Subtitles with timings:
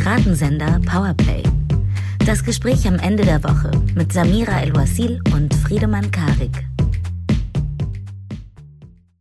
[0.00, 1.42] Piratensender Powerplay.
[2.24, 6.68] Das Gespräch am Ende der Woche mit Samira El-Wasil und Friedemann Karik.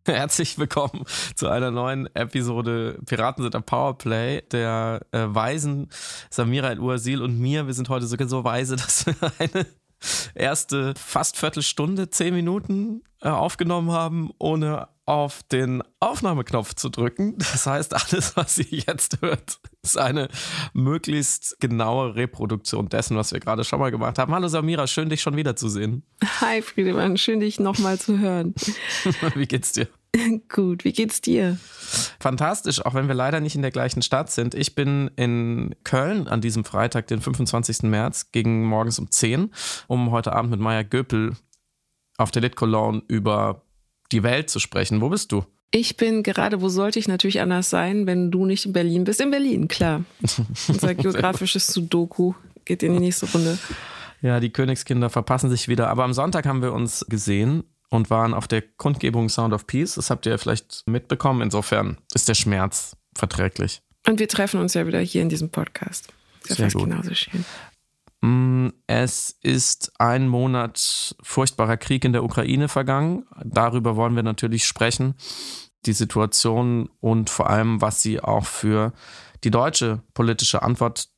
[0.05, 1.03] Herzlich willkommen
[1.33, 5.89] zu einer neuen Episode Piratensender Powerplay der äh, weisen
[6.29, 7.65] Samira El-Wasil und mir.
[7.65, 9.65] Wir sind heute sogar so weise, dass wir eine
[10.35, 17.35] erste fast Viertelstunde, zehn Minuten äh, aufgenommen haben, ohne auf den Aufnahmeknopf zu drücken.
[17.37, 20.27] Das heißt, alles, was ihr jetzt hört, ist eine
[20.73, 24.33] möglichst genaue Reproduktion dessen, was wir gerade schon mal gemacht haben.
[24.33, 26.03] Hallo Samira, schön dich schon wieder zu sehen.
[26.41, 28.53] Hi Friedemann, schön dich nochmal zu hören.
[29.35, 29.87] wie geht's dir?
[30.49, 31.57] Gut, wie geht's dir?
[32.19, 34.55] Fantastisch, auch wenn wir leider nicht in der gleichen Stadt sind.
[34.55, 37.83] Ich bin in Köln an diesem Freitag, den 25.
[37.83, 39.51] März, gegen morgens um 10,
[39.87, 41.35] um heute Abend mit Maya Göpel
[42.17, 43.61] auf der Lit Cologne über
[44.11, 45.01] die Welt zu sprechen.
[45.01, 45.43] Wo bist du?
[45.71, 49.19] Ich bin gerade, wo sollte ich natürlich anders sein, wenn du nicht in Berlin bist?
[49.19, 50.03] In Berlin, klar.
[50.67, 53.57] Unser geografisches Sudoku geht in die nächste Runde.
[54.21, 55.89] Ja, die Königskinder verpassen sich wieder.
[55.89, 59.95] Aber am Sonntag haben wir uns gesehen und waren auf der Kundgebung Sound of Peace.
[59.95, 61.41] Das habt ihr vielleicht mitbekommen.
[61.41, 63.81] Insofern ist der Schmerz verträglich.
[64.07, 66.07] Und wir treffen uns ja wieder hier in diesem Podcast.
[66.47, 66.85] Ist ja fast gut.
[66.85, 67.43] genauso schön.
[68.21, 73.25] Mm, es ist ein Monat furchtbarer Krieg in der Ukraine vergangen.
[73.43, 75.15] Darüber wollen wir natürlich sprechen.
[75.85, 78.93] Die Situation und vor allem, was sie auch für
[79.43, 81.09] die deutsche politische Antwort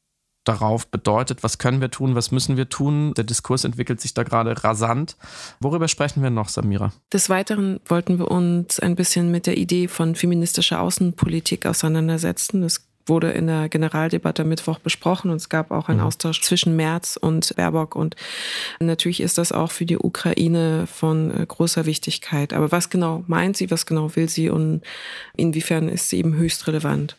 [0.49, 1.43] darauf bedeutet.
[1.43, 2.15] Was können wir tun?
[2.15, 3.13] Was müssen wir tun?
[3.15, 5.15] Der Diskurs entwickelt sich da gerade rasant.
[5.59, 6.91] Worüber sprechen wir noch, Samira?
[7.13, 12.63] Des Weiteren wollten wir uns ein bisschen mit der Idee von feministischer Außenpolitik auseinandersetzen.
[12.63, 16.05] Es wurde in der Generaldebatte am Mittwoch besprochen und es gab auch einen mhm.
[16.05, 18.15] Austausch zwischen Merz und Baerbock und
[18.79, 22.53] natürlich ist das auch für die Ukraine von äh, großer Wichtigkeit.
[22.53, 24.81] Aber was genau meint sie, was genau will sie und
[25.35, 27.17] inwiefern ist sie eben höchst relevant?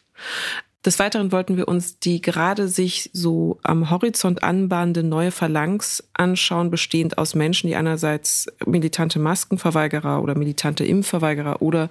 [0.84, 6.70] Des Weiteren wollten wir uns die gerade sich so am Horizont anbahnende neue Phalanx anschauen,
[6.70, 11.90] bestehend aus Menschen, die einerseits militante Maskenverweigerer oder militante Impfverweigerer oder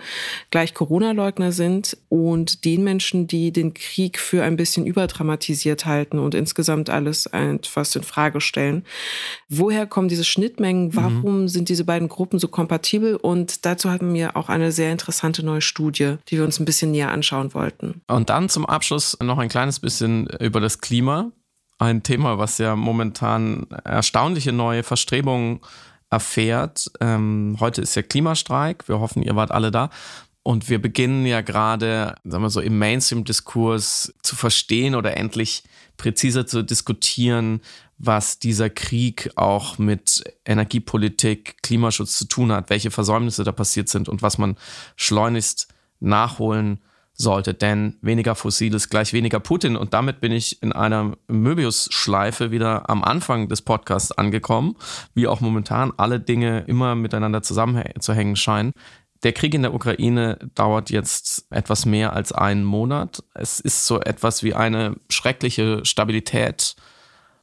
[0.50, 6.34] gleich Corona-Leugner sind und den Menschen, die den Krieg für ein bisschen überdramatisiert halten und
[6.34, 8.86] insgesamt alles etwas in Frage stellen.
[9.50, 10.88] Woher kommen diese Schnittmengen?
[10.88, 10.96] Mhm.
[10.96, 11.48] Warum mhm.
[11.48, 13.16] sind diese beiden Gruppen so kompatibel?
[13.16, 16.90] Und dazu hatten wir auch eine sehr interessante neue Studie, die wir uns ein bisschen
[16.90, 18.02] näher anschauen wollten.
[18.08, 21.34] Und dann zum Abschluss noch ein kleines bisschen über das Klima.
[21.80, 25.60] Ein Thema, was ja momentan erstaunliche neue Verstrebungen
[26.10, 26.90] erfährt.
[27.02, 28.88] Ähm, heute ist ja Klimastreik.
[28.88, 29.90] Wir hoffen, ihr wart alle da.
[30.44, 35.64] Und wir beginnen ja gerade, sagen wir so, im Mainstream-Diskurs zu verstehen oder endlich
[35.98, 37.60] präziser zu diskutieren,
[37.98, 44.08] was dieser Krieg auch mit Energiepolitik, Klimaschutz zu tun hat, welche Versäumnisse da passiert sind
[44.08, 44.56] und was man
[44.96, 45.68] schleunigst
[46.00, 46.80] nachholen
[47.20, 47.54] sollte.
[47.54, 49.76] Denn weniger Fossiles gleich weniger Putin.
[49.76, 54.76] Und damit bin ich in einer Möbius-Schleife wieder am Anfang des Podcasts angekommen,
[55.14, 58.72] wie auch momentan alle Dinge immer miteinander zusammenzuhängen scheinen.
[59.24, 63.22] Der Krieg in der Ukraine dauert jetzt etwas mehr als einen Monat.
[63.34, 66.78] Es ist so etwas wie eine schreckliche Stabilität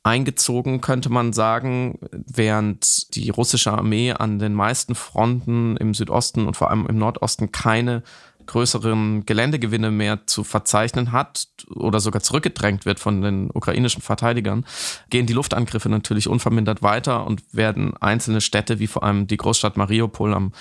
[0.02, 6.56] eingezogen, könnte man sagen, während die russische Armee an den meisten Fronten im Südosten und
[6.56, 8.02] vor allem im Nordosten keine
[8.46, 14.64] größeren Geländegewinne mehr zu verzeichnen hat oder sogar zurückgedrängt wird von den ukrainischen Verteidigern,
[15.10, 19.76] gehen die Luftangriffe natürlich unvermindert weiter und werden einzelne Städte wie vor allem die Großstadt
[19.76, 20.52] Mariupol am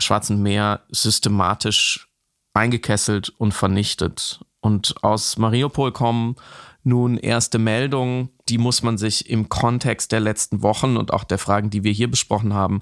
[0.00, 2.08] Schwarzen Meer systematisch
[2.54, 4.40] eingekesselt und vernichtet.
[4.60, 6.36] Und aus Mariupol kommen
[6.86, 11.38] nun erste Meldungen, die muss man sich im Kontext der letzten Wochen und auch der
[11.38, 12.80] Fragen, die wir hier besprochen haben,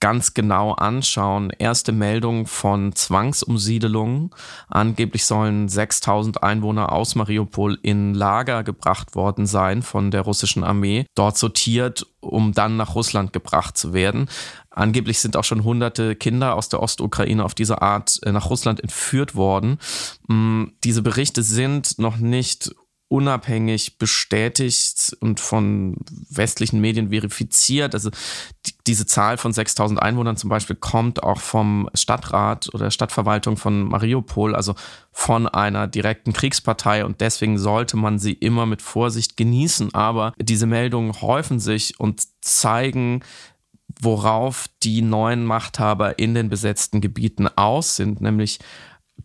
[0.00, 1.50] ganz genau anschauen.
[1.50, 4.30] Erste Meldungen von Zwangsumsiedelungen.
[4.68, 11.06] Angeblich sollen 6000 Einwohner aus Mariupol in Lager gebracht worden sein von der russischen Armee,
[11.14, 14.28] dort sortiert, um dann nach Russland gebracht zu werden.
[14.70, 18.80] Angeblich sind auch schon hunderte Kinder aus der Ostukraine auf diese Art äh, nach Russland
[18.80, 19.78] entführt worden.
[20.26, 22.74] Mm, diese Berichte sind noch nicht
[23.14, 25.98] unabhängig bestätigt und von
[26.30, 27.94] westlichen Medien verifiziert.
[27.94, 28.10] Also
[28.66, 33.84] die, diese Zahl von 6000 Einwohnern zum Beispiel kommt auch vom Stadtrat oder Stadtverwaltung von
[33.84, 34.74] Mariupol, also
[35.12, 39.94] von einer direkten Kriegspartei und deswegen sollte man sie immer mit Vorsicht genießen.
[39.94, 43.20] Aber diese Meldungen häufen sich und zeigen,
[44.00, 48.58] worauf die neuen Machthaber in den besetzten Gebieten aus sind, nämlich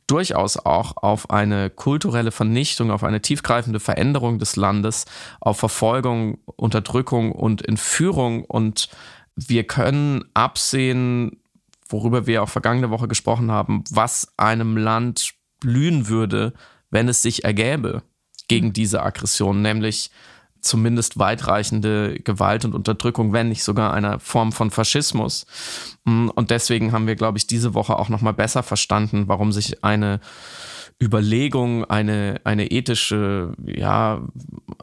[0.08, 5.06] durchaus auch auf eine kulturelle Vernichtung, auf eine tiefgreifende Veränderung des Landes,
[5.40, 8.44] auf Verfolgung, Unterdrückung und Entführung.
[8.44, 8.90] Und
[9.36, 11.42] wir können absehen,
[11.88, 16.54] worüber wir auch vergangene Woche gesprochen haben, was einem Land blühen würde,
[16.90, 18.04] wenn es sich ergäbe.
[18.48, 18.74] gegen mhm.
[18.74, 20.12] diese Aggression, nämlich
[20.62, 25.46] zumindest weitreichende Gewalt und Unterdrückung, wenn nicht sogar einer Form von Faschismus.
[26.06, 29.52] Mm, und deswegen haben wir, glaube ich, diese Woche auch noch mal besser verstanden, warum
[29.52, 30.20] sich eine
[31.02, 34.22] Überlegung, eine, eine ethische, ja,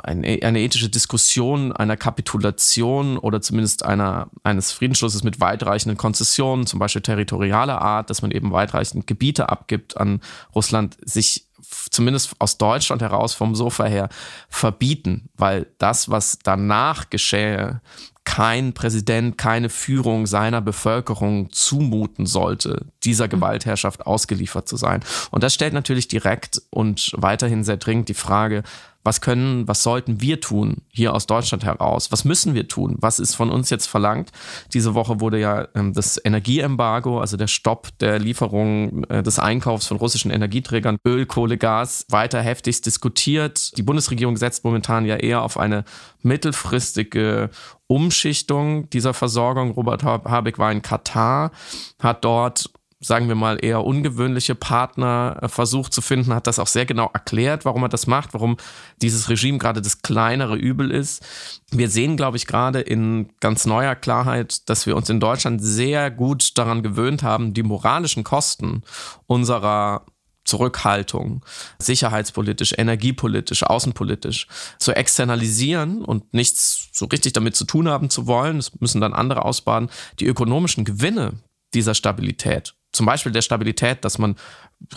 [0.03, 6.79] eine, eine ethische Diskussion einer Kapitulation oder zumindest einer, eines Friedensschlusses mit weitreichenden Konzessionen, zum
[6.79, 10.21] Beispiel territorialer Art, dass man eben weitreichend Gebiete abgibt an
[10.55, 11.46] Russland, sich
[11.91, 14.09] zumindest aus Deutschland heraus vom Sofa her
[14.49, 17.81] verbieten, weil das, was danach geschähe,
[18.25, 25.01] kein Präsident, keine Führung seiner Bevölkerung zumuten sollte, dieser Gewaltherrschaft ausgeliefert zu sein.
[25.31, 28.65] Und das stellt natürlich direkt und weiterhin sehr dringend die Frage,
[29.07, 32.13] was können, was sollten wir tun hier aus Deutschland heraus?
[32.13, 32.97] Was müssen wir tun?
[32.99, 34.33] Was ist von uns jetzt verlangt?
[34.75, 39.87] Diese Woche wurde ja ähm, das Energieembargo, also der Stopp der Lieferung äh, des Einkaufs
[39.87, 43.77] von russischen Energieträgern, Öl, Kohle, Gas, weiter heftigst diskutiert.
[43.79, 45.85] Die Bundesregierung setzt momentan ja eher auf eine
[46.23, 47.51] mittelfristige
[47.87, 49.71] Umschichtung dieser Versorgung.
[49.71, 51.53] Robert Habeck war in Katar,
[52.01, 52.71] hat dort
[53.07, 57.09] sagen wir mal, eher ungewöhnliche Partner äh, versucht zu finden, hat das auch sehr genau
[57.13, 58.57] erklärt, warum er das macht, warum
[59.01, 61.25] dieses Regime gerade das kleinere Übel ist.
[61.71, 66.11] Wir sehen, glaube ich, gerade in ganz neuer Klarheit, dass wir uns in Deutschland sehr
[66.11, 68.83] gut daran gewöhnt haben, die moralischen Kosten
[69.27, 70.05] unserer
[70.45, 71.45] Zurückhaltung,
[71.81, 74.47] sicherheitspolitisch, energiepolitisch, außenpolitisch
[74.79, 78.57] zu externalisieren und nichts so richtig damit zu tun haben zu wollen.
[78.57, 79.91] Das müssen dann andere ausbaden.
[80.21, 81.35] Die ökonomischen Gewinne
[81.75, 84.37] dieser Stabilität zum Beispiel der Stabilität, dass man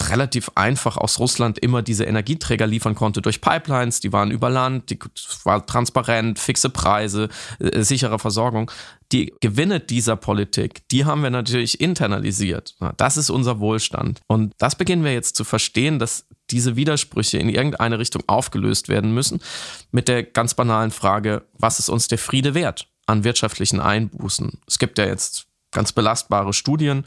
[0.09, 4.89] relativ einfach aus Russland immer diese Energieträger liefern konnte durch Pipelines, die waren über Land,
[4.89, 4.99] die
[5.43, 7.29] war transparent, fixe Preise,
[7.59, 8.71] äh, sichere Versorgung.
[9.11, 12.75] Die Gewinne dieser Politik, die haben wir natürlich internalisiert.
[12.97, 14.21] Das ist unser Wohlstand.
[14.27, 19.13] Und das beginnen wir jetzt zu verstehen, dass diese Widersprüche in irgendeine Richtung aufgelöst werden
[19.13, 19.39] müssen
[19.91, 24.59] mit der ganz banalen Frage, was ist uns der Friede wert an wirtschaftlichen Einbußen?
[24.67, 27.05] Es gibt ja jetzt ganz belastbare Studien,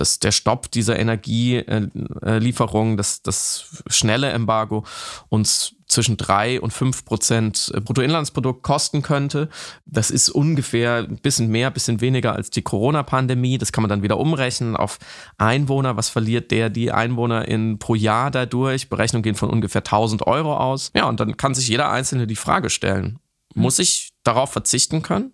[0.00, 4.84] dass der Stopp dieser Energielieferung, das, das schnelle Embargo
[5.28, 9.48] uns zwischen drei und fünf Prozent Bruttoinlandsprodukt kosten könnte.
[9.86, 13.58] Das ist ungefähr ein bisschen mehr, ein bisschen weniger als die Corona-Pandemie.
[13.58, 14.98] Das kann man dann wieder umrechnen auf
[15.38, 15.96] Einwohner.
[15.96, 18.90] Was verliert der, die Einwohner in, pro Jahr dadurch?
[18.90, 20.90] Berechnungen gehen von ungefähr 1000 Euro aus.
[20.94, 23.18] Ja, und dann kann sich jeder Einzelne die Frage stellen,
[23.54, 25.32] muss ich darauf verzichten können?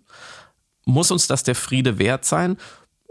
[0.85, 2.57] Muss uns das der Friede wert sein?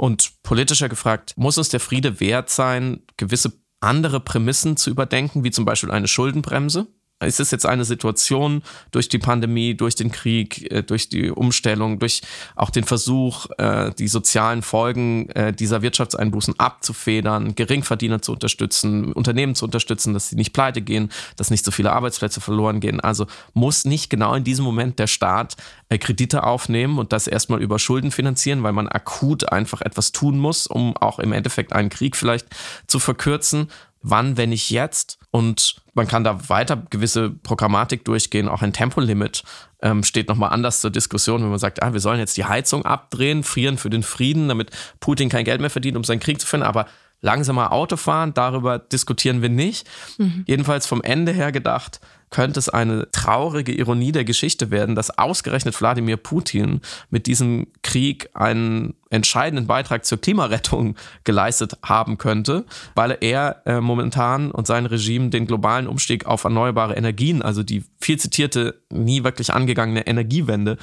[0.05, 5.51] Und politischer gefragt, muss uns der Friede wert sein, gewisse andere Prämissen zu überdenken, wie
[5.51, 6.89] zum Beispiel eine Schuldenbremse?
[7.22, 11.99] Ist es jetzt eine Situation durch die Pandemie, durch den Krieg, äh, durch die Umstellung,
[11.99, 12.22] durch
[12.56, 19.55] auch den Versuch, äh, die sozialen Folgen äh, dieser Wirtschaftseinbußen abzufedern, Geringverdiener zu unterstützen, Unternehmen
[19.55, 23.00] zu unterstützen, dass sie nicht pleite gehen, dass nicht so viele Arbeitsplätze verloren gehen?
[23.00, 25.56] Also muss nicht genau in diesem Moment der Staat
[25.88, 30.67] Kredite aufnehmen und das erstmal über Schulden finanzieren, weil man akut einfach etwas tun muss,
[30.67, 32.46] um auch im Endeffekt einen Krieg vielleicht
[32.88, 33.69] zu verkürzen
[34.05, 35.19] wann, wenn nicht jetzt?
[35.34, 38.48] Und man kann da weiter gewisse Programmatik durchgehen.
[38.48, 39.42] Auch ein Tempolimit
[39.82, 42.84] ähm, steht nochmal anders zur Diskussion, wenn man sagt, ah, wir sollen jetzt die Heizung
[42.84, 44.70] abdrehen, frieren für den Frieden, damit
[45.00, 46.62] Putin kein Geld mehr verdient, um seinen Krieg zu führen.
[46.62, 46.86] Aber
[47.21, 49.89] langsamer Auto fahren, darüber diskutieren wir nicht.
[50.19, 50.44] Mhm.
[50.47, 52.01] Jedenfalls vom Ende her gedacht,
[52.35, 58.29] könnte es eine traurige Ironie der Geschichte werden, dass ausgerechnet Wladimir Putin mit diesem Krieg
[58.35, 62.65] einen entscheidenden Beitrag zur Klimarettung geleistet haben könnte,
[62.97, 67.85] weil er äh, momentan und sein Regime den globalen Umstieg auf erneuerbare Energien, also die
[68.01, 70.77] viel zitierte, nie wirklich angegangene Energiewende,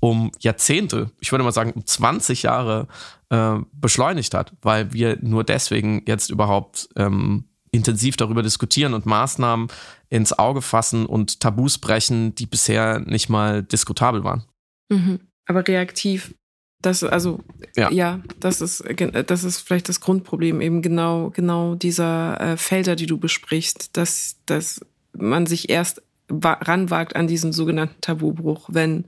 [0.00, 2.86] um Jahrzehnte, ich würde mal sagen um 20 Jahre
[3.30, 9.68] äh, beschleunigt hat, weil wir nur deswegen jetzt überhaupt ähm, intensiv darüber diskutieren und Maßnahmen
[10.08, 14.44] ins Auge fassen und Tabus brechen, die bisher nicht mal diskutabel waren.
[14.88, 15.20] Mhm.
[15.46, 16.34] Aber reaktiv.
[16.82, 17.40] Das, also,
[17.74, 17.90] ja.
[17.90, 18.84] ja, das ist,
[19.26, 24.36] das ist vielleicht das Grundproblem, eben genau, genau dieser äh, Felder, die du besprichst, dass,
[24.46, 24.80] dass
[25.12, 29.06] man sich erst ranwagt an diesen sogenannten Tabubruch, wenn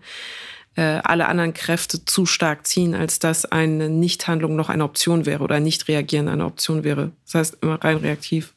[0.82, 5.56] alle anderen Kräfte zu stark ziehen, als dass eine Nichthandlung noch eine Option wäre oder
[5.56, 7.12] ein Nicht-Reagieren eine Option wäre.
[7.24, 8.54] Das heißt, immer rein reaktiv.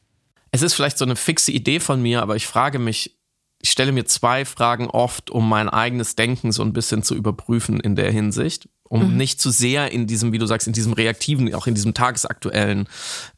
[0.52, 3.16] Es ist vielleicht so eine fixe Idee von mir, aber ich frage mich,
[3.62, 7.80] ich stelle mir zwei Fragen oft, um mein eigenes Denken so ein bisschen zu überprüfen
[7.80, 9.16] in der Hinsicht, um mhm.
[9.16, 12.88] nicht zu sehr in diesem, wie du sagst, in diesem reaktiven, auch in diesem tagesaktuellen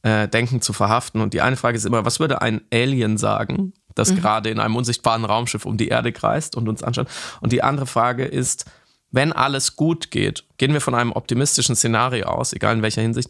[0.03, 1.21] äh, Denken zu verhaften.
[1.21, 4.17] Und die eine Frage ist immer, was würde ein Alien sagen, das mhm.
[4.17, 7.09] gerade in einem unsichtbaren Raumschiff um die Erde kreist und uns anschaut?
[7.41, 8.67] Und die andere Frage ist,
[9.11, 13.29] wenn alles gut geht, gehen wir von einem optimistischen Szenario aus, egal in welcher Hinsicht,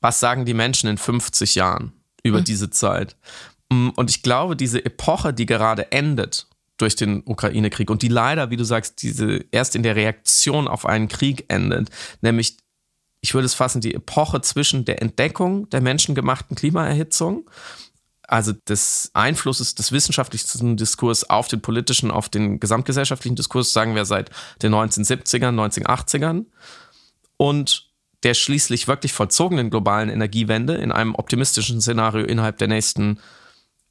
[0.00, 1.92] was sagen die Menschen in 50 Jahren?
[2.26, 2.44] über mhm.
[2.44, 3.16] diese Zeit.
[3.70, 8.50] Mm, und ich glaube, diese Epoche, die gerade endet durch den Ukraine-Krieg und die leider,
[8.50, 11.88] wie du sagst, diese erst in der Reaktion auf einen Krieg endet,
[12.20, 12.58] nämlich
[13.22, 17.50] ich würde es fassen, die Epoche zwischen der Entdeckung der menschengemachten Klimaerhitzung,
[18.28, 24.04] also des Einflusses des wissenschaftlichen Diskurs auf den politischen, auf den gesamtgesellschaftlichen Diskurs, sagen wir
[24.04, 24.30] seit
[24.62, 26.46] den 1970ern, 1980ern,
[27.36, 27.90] und
[28.22, 33.20] der schließlich wirklich vollzogenen globalen Energiewende in einem optimistischen Szenario innerhalb der nächsten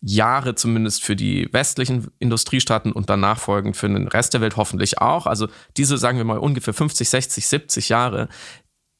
[0.01, 4.99] Jahre zumindest für die westlichen Industriestaaten und danach folgend für den Rest der Welt hoffentlich
[4.99, 5.25] auch.
[5.25, 8.29] Also diese, sagen wir mal, ungefähr 50, 60, 70 Jahre,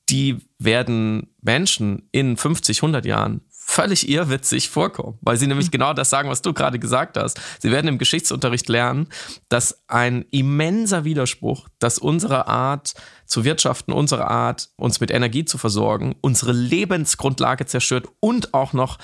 [0.09, 6.11] die werden Menschen in 50, 100 Jahren völlig irrwitzig vorkommen, weil sie nämlich genau das
[6.11, 7.41] sagen, was du gerade gesagt hast.
[7.59, 9.07] Sie werden im Geschichtsunterricht lernen,
[9.49, 12.93] dass ein immenser Widerspruch, dass unsere Art
[13.25, 18.99] zu wirtschaften, unsere Art, uns mit Energie zu versorgen, unsere Lebensgrundlage zerstört und auch noch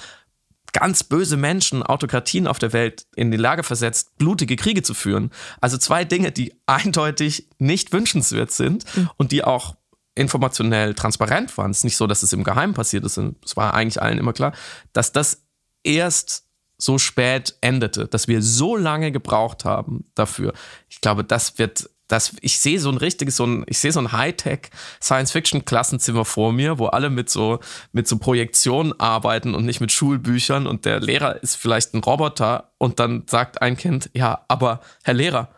[0.73, 5.31] ganz böse Menschen, Autokratien auf der Welt in die Lage versetzt, blutige Kriege zu führen.
[5.59, 9.09] Also zwei Dinge, die eindeutig nicht wünschenswert sind mhm.
[9.17, 9.75] und die auch
[10.15, 11.71] informationell transparent waren.
[11.71, 13.17] Es ist nicht so, dass es im Geheimen passiert ist.
[13.17, 14.53] Es war eigentlich allen immer klar,
[14.93, 15.43] dass das
[15.83, 16.45] erst
[16.77, 20.53] so spät endete, dass wir so lange gebraucht haben dafür.
[20.89, 23.99] Ich glaube, das wird das, ich sehe so ein richtiges, so ein, ich sehe so
[23.99, 24.69] ein Hightech
[25.01, 27.59] Science-Fiction-Klassenzimmer vor mir, wo alle mit so,
[27.93, 32.71] mit so Projektionen arbeiten und nicht mit Schulbüchern und der Lehrer ist vielleicht ein Roboter
[32.77, 35.49] und dann sagt ein Kind, ja, aber Herr Lehrer,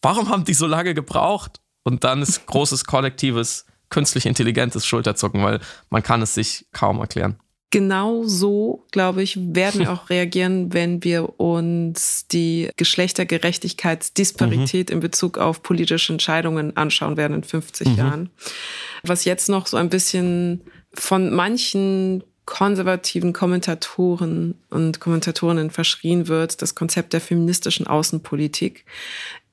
[0.00, 1.60] warum haben die so lange gebraucht?
[1.82, 7.36] Und dann ist großes kollektives künstlich intelligentes Schulterzucken, weil man kann es sich kaum erklären
[7.70, 14.94] genau so, glaube ich, werden wir auch reagieren, wenn wir uns die Geschlechtergerechtigkeitsdisparität mhm.
[14.94, 17.96] in Bezug auf politische Entscheidungen anschauen werden in 50 mhm.
[17.96, 18.28] Jahren.
[19.02, 20.60] Was jetzt noch so ein bisschen
[20.92, 28.84] von manchen konservativen Kommentatoren und Kommentatorinnen verschrien wird, das Konzept der feministischen Außenpolitik,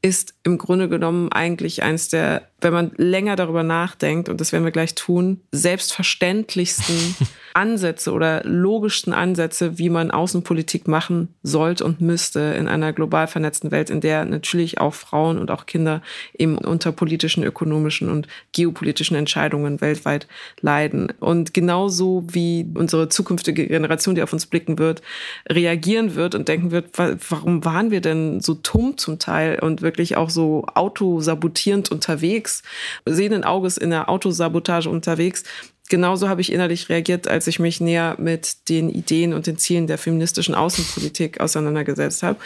[0.02, 4.64] ist im Grunde genommen eigentlich eins der, wenn man länger darüber nachdenkt, und das werden
[4.64, 7.16] wir gleich tun, selbstverständlichsten
[7.54, 13.72] Ansätze oder logischsten Ansätze, wie man Außenpolitik machen sollte und müsste in einer global vernetzten
[13.72, 16.04] Welt, in der natürlich auch Frauen und auch Kinder
[16.38, 20.28] eben unter politischen, ökonomischen und geopolitischen Entscheidungen weltweit
[20.62, 21.12] leiden.
[21.20, 25.02] Und genauso wie unsere zukünftige Generation, die auf uns blicken wird,
[25.50, 26.98] reagieren wird und denken wird,
[27.30, 32.64] warum waren wir denn so tumm zum Teil und wirklich auch so autosabotierend unterwegs,
[33.06, 35.44] sehenden Auges in der Autosabotage unterwegs,
[35.90, 39.88] genauso habe ich innerlich reagiert, als ich mich näher mit den Ideen und den Zielen
[39.88, 42.40] der feministischen Außenpolitik auseinandergesetzt habe.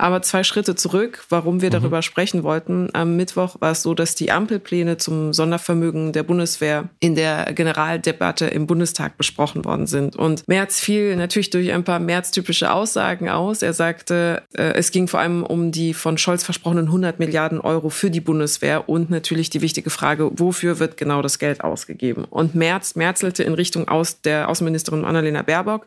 [0.00, 1.74] Aber zwei Schritte zurück, warum wir mhm.
[1.74, 2.88] darüber sprechen wollten.
[2.94, 8.46] Am Mittwoch war es so, dass die Ampelpläne zum Sondervermögen der Bundeswehr in der Generaldebatte
[8.46, 10.16] im Bundestag besprochen worden sind.
[10.16, 13.60] Und Merz fiel natürlich durch ein paar Merz-typische Aussagen aus.
[13.60, 17.90] Er sagte, äh, es ging vor allem um die von Scholz versprochenen 100 Milliarden Euro
[17.90, 22.24] für die Bundeswehr und natürlich die wichtige Frage, wofür wird genau das Geld ausgegeben?
[22.24, 25.86] Und Merz merzelte in Richtung aus der Außenministerin Annalena Baerbock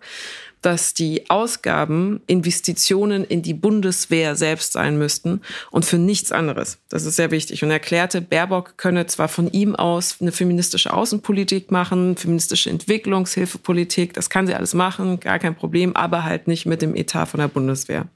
[0.65, 5.41] dass die Ausgaben Investitionen in die Bundeswehr selbst sein müssten
[5.71, 6.79] und für nichts anderes.
[6.89, 7.63] Das ist sehr wichtig.
[7.63, 14.13] Und er erklärte, Baerbock könne zwar von ihm aus eine feministische Außenpolitik machen, feministische Entwicklungshilfepolitik,
[14.13, 17.39] das kann sie alles machen, gar kein Problem, aber halt nicht mit dem Etat von
[17.39, 18.07] der Bundeswehr.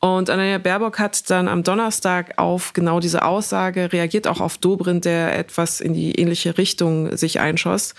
[0.00, 5.04] Und Annalena Baerbock hat dann am Donnerstag auf genau diese Aussage reagiert, auch auf Dobrindt,
[5.04, 7.94] der etwas in die ähnliche Richtung sich einschoss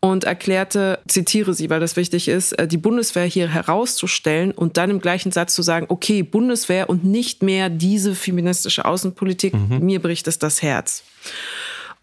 [0.00, 4.90] und erklärte, zitiere sie, weil das wichtig ist, äh, die Bundeswehr hier herauszustellen und dann
[4.90, 9.80] im gleichen Satz zu sagen, okay, Bundeswehr und nicht mehr diese feministische Außenpolitik, mhm.
[9.80, 11.02] mir bricht es das Herz.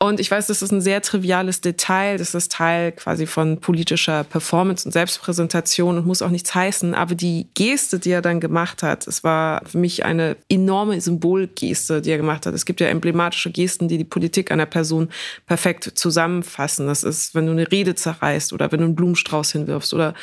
[0.03, 2.17] Und ich weiß, das ist ein sehr triviales Detail.
[2.17, 6.93] Das ist Teil quasi von politischer Performance und Selbstpräsentation und muss auch nichts heißen.
[6.93, 12.01] Aber die Geste, die er dann gemacht hat, es war für mich eine enorme Symbolgeste,
[12.01, 12.53] die er gemacht hat.
[12.53, 15.07] Es gibt ja emblematische Gesten, die die Politik einer Person
[15.45, 16.85] perfekt zusammenfassen.
[16.85, 20.15] Das ist, wenn du eine Rede zerreißt oder wenn du einen Blumenstrauß hinwirfst oder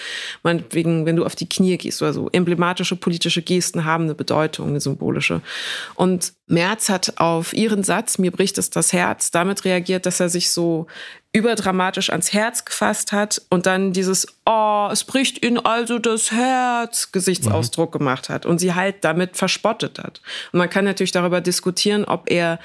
[0.42, 2.28] meinetwegen, wenn du auf die Knie gehst oder so.
[2.32, 5.40] Emblematische politische Gesten haben eine Bedeutung, eine symbolische.
[5.94, 10.28] Und Merz hat auf ihren Satz, mir bricht es das Herz, damit reagiert, dass er
[10.28, 10.86] sich so
[11.32, 17.12] überdramatisch ans Herz gefasst hat und dann dieses Oh, es bricht Ihnen also das Herz
[17.12, 17.98] Gesichtsausdruck mhm.
[17.98, 20.20] gemacht hat und sie halt damit verspottet hat.
[20.52, 22.58] Und man kann natürlich darüber diskutieren, ob er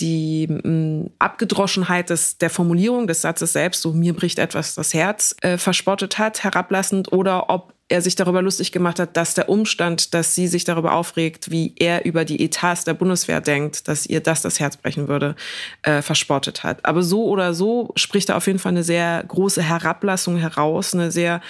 [0.00, 4.92] die mh, mm, Abgedroschenheit des, der Formulierung des Satzes selbst, so mir bricht etwas das
[4.92, 9.48] Herz, äh, verspottet hat, herablassend, oder ob er sich darüber lustig gemacht hat, dass der
[9.48, 14.06] Umstand, dass sie sich darüber aufregt, wie er über die Etats der Bundeswehr denkt, dass
[14.06, 15.34] ihr das das Herz brechen würde,
[15.82, 16.84] äh, verspottet hat.
[16.84, 21.10] Aber so oder so spricht er auf jeden Fall eine sehr große Herablassung heraus, eine
[21.10, 21.40] sehr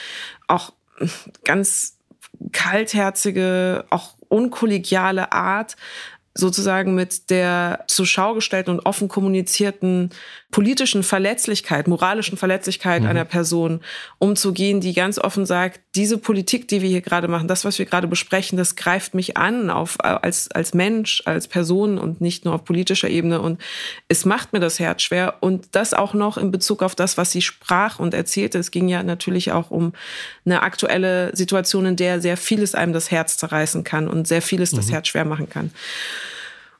[0.48, 0.72] auch
[1.44, 1.98] ganz
[2.52, 5.76] kaltherzige, auch unkollegiale Art,
[6.32, 10.10] sozusagen mit der zur Schau gestellten und offen kommunizierten
[10.50, 13.08] politischen Verletzlichkeit, moralischen Verletzlichkeit mhm.
[13.08, 13.80] einer Person
[14.18, 17.86] umzugehen, die ganz offen sagt, diese Politik, die wir hier gerade machen, das, was wir
[17.86, 22.54] gerade besprechen, das greift mich an auf, als, als Mensch, als Person und nicht nur
[22.54, 23.60] auf politischer Ebene und
[24.08, 27.30] es macht mir das Herz schwer und das auch noch in Bezug auf das, was
[27.30, 28.58] sie sprach und erzählte.
[28.58, 29.92] Es ging ja natürlich auch um
[30.44, 34.72] eine aktuelle Situation, in der sehr vieles einem das Herz zerreißen kann und sehr vieles
[34.72, 34.76] mhm.
[34.78, 35.70] das Herz schwer machen kann.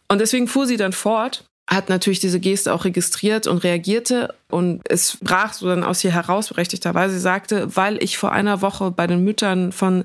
[0.09, 4.35] Und deswegen fuhr sie dann fort, hat natürlich diese Geste auch registriert und reagierte.
[4.49, 7.21] Und es brach so dann aus ihr heraus, berechtigterweise.
[7.21, 10.05] Sagte, weil ich vor einer Woche bei den Müttern von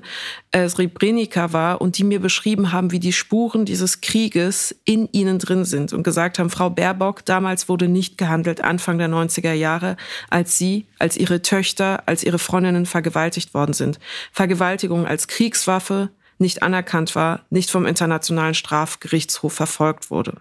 [0.52, 5.40] äh, Srebrenica war und die mir beschrieben haben, wie die Spuren dieses Krieges in ihnen
[5.40, 9.96] drin sind und gesagt haben, Frau Baerbock, damals wurde nicht gehandelt, Anfang der 90er Jahre,
[10.30, 13.98] als sie, als ihre Töchter, als ihre Freundinnen vergewaltigt worden sind.
[14.30, 20.34] Vergewaltigung als Kriegswaffe, nicht anerkannt war, nicht vom Internationalen Strafgerichtshof verfolgt wurde.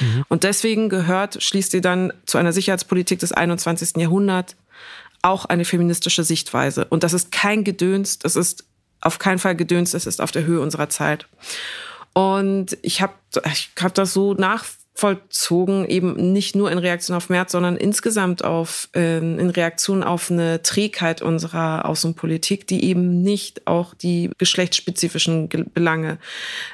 [0.00, 0.24] Mhm.
[0.28, 3.96] Und deswegen gehört, schließt sie dann zu einer Sicherheitspolitik des 21.
[3.96, 4.56] Jahrhunderts
[5.22, 6.84] auch eine feministische Sichtweise.
[6.86, 8.64] Und das ist kein Gedöns, das ist
[9.00, 11.26] auf keinen Fall Gedöns, das ist auf der Höhe unserer Zeit.
[12.12, 13.14] Und ich habe
[13.52, 14.64] ich hab das so nach
[14.98, 20.28] vollzogen, eben nicht nur in Reaktion auf März, sondern insgesamt auf, äh, in Reaktion auf
[20.28, 26.18] eine Trägheit unserer Außenpolitik, die eben nicht auch die geschlechtsspezifischen Belange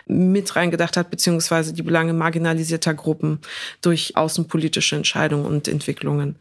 [0.07, 3.41] mit reingedacht hat, beziehungsweise die Belange marginalisierter Gruppen
[3.83, 6.37] durch außenpolitische Entscheidungen und Entwicklungen.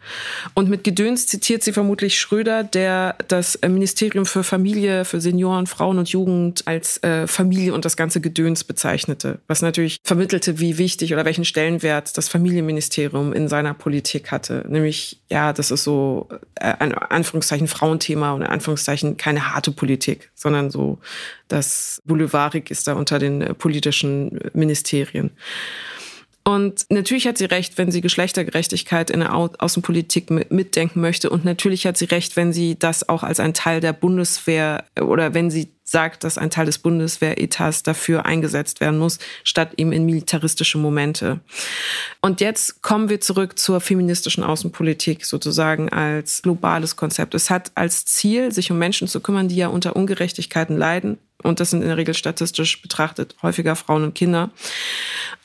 [0.54, 5.98] Und mit Gedöns zitiert sie vermutlich Schröder, der das Ministerium für Familie, für Senioren, Frauen
[5.98, 11.14] und Jugend als äh, Familie und das ganze Gedöns bezeichnete, was natürlich vermittelte, wie wichtig
[11.14, 14.66] oder welchen Stellen Stellenwert das Familienministerium in seiner Politik hatte.
[14.68, 20.32] Nämlich, ja, das ist so äh, ein Anführungszeichen Frauenthema und in Anführungszeichen keine harte Politik,
[20.36, 21.00] sondern so
[21.48, 25.32] das Boulevardig ist da unter den äh, politischen Ministerien.
[26.46, 31.30] Und natürlich hat sie recht, wenn sie Geschlechtergerechtigkeit in der Au Außenpolitik mitdenken möchte.
[31.30, 35.34] Und natürlich hat sie recht, wenn sie das auch als ein Teil der Bundeswehr oder
[35.34, 40.06] wenn sie sagt, dass ein Teil des Bundeswehretats dafür eingesetzt werden muss, statt eben in
[40.06, 41.40] militaristische Momente.
[42.22, 47.36] Und jetzt kommen wir zurück zur feministischen Außenpolitik sozusagen als globales Konzept.
[47.36, 51.18] Es hat als Ziel, sich um Menschen zu kümmern, die ja unter Ungerechtigkeiten leiden.
[51.44, 54.52] Und das sind in der Regel statistisch betrachtet häufiger Frauen und Kinder.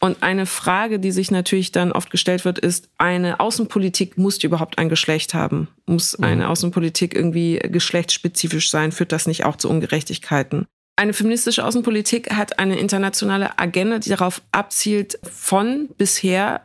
[0.01, 4.47] Und eine Frage, die sich natürlich dann oft gestellt wird, ist, eine Außenpolitik muss die
[4.47, 5.69] überhaupt ein Geschlecht haben?
[5.87, 6.25] Muss mhm.
[6.25, 8.93] eine Außenpolitik irgendwie geschlechtsspezifisch sein?
[8.93, 10.67] Führt das nicht auch zu Ungerechtigkeiten?
[10.97, 16.63] Eine feministische Außenpolitik hat eine internationale Agenda, die darauf abzielt, von bisher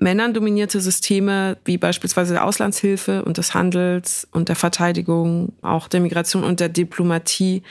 [0.00, 6.00] Männern dominierte Systeme wie beispielsweise der Auslandshilfe und des Handels und der Verteidigung, auch der
[6.00, 7.62] Migration und der Diplomatie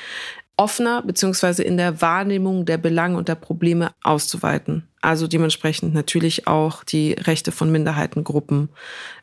[0.59, 4.89] offener beziehungsweise in der Wahrnehmung der Belange und der Probleme auszuweiten.
[5.01, 8.69] Also dementsprechend natürlich auch die Rechte von Minderheitengruppen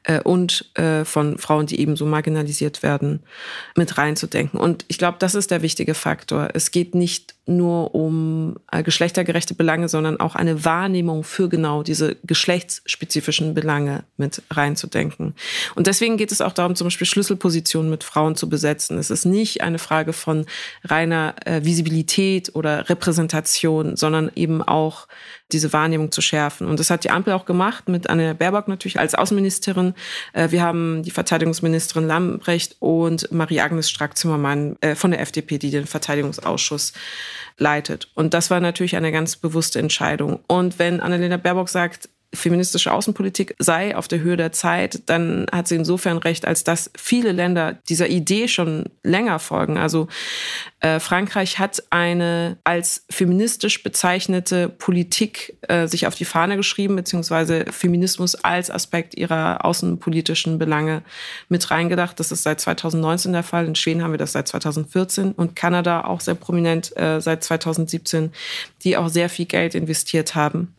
[0.04, 3.20] äh, und äh, von Frauen, die ebenso marginalisiert werden,
[3.76, 4.58] mit reinzudenken.
[4.58, 6.50] Und ich glaube, das ist der wichtige Faktor.
[6.54, 12.16] Es geht nicht nur um äh, geschlechtergerechte Belange, sondern auch eine Wahrnehmung für genau diese
[12.24, 15.34] geschlechtsspezifischen Belange mit reinzudenken.
[15.74, 18.98] Und deswegen geht es auch darum, zum Beispiel Schlüsselpositionen mit Frauen zu besetzen.
[18.98, 20.46] Es ist nicht eine Frage von
[20.84, 25.06] reiner äh, Visibilität oder Repräsentation, sondern eben auch
[25.52, 26.66] diese Wahrnehmung zu schärfen.
[26.66, 29.94] Und das hat die Ampel auch gemacht mit Anne Baerbock natürlich als Außenministerin.
[30.32, 35.86] Äh, wir haben die Verteidigungsministerin Lambrecht und Marie-Agnes Strack-Zimmermann äh, von der FDP, die den
[35.86, 36.92] Verteidigungsausschuss
[37.58, 38.10] leitet.
[38.14, 40.40] Und das war natürlich eine ganz bewusste Entscheidung.
[40.48, 45.68] Und wenn Annalena Baerbock sagt, feministische Außenpolitik sei auf der Höhe der Zeit, dann hat
[45.68, 49.78] sie insofern recht, als dass viele Länder dieser Idee schon länger folgen.
[49.78, 50.08] Also
[50.80, 57.64] äh, Frankreich hat eine als feministisch bezeichnete Politik äh, sich auf die Fahne geschrieben, beziehungsweise
[57.70, 61.02] Feminismus als Aspekt ihrer außenpolitischen Belange
[61.48, 62.20] mit reingedacht.
[62.20, 63.66] Das ist seit 2019 der Fall.
[63.66, 68.32] In Schweden haben wir das seit 2014 und Kanada auch sehr prominent äh, seit 2017,
[68.84, 70.74] die auch sehr viel Geld investiert haben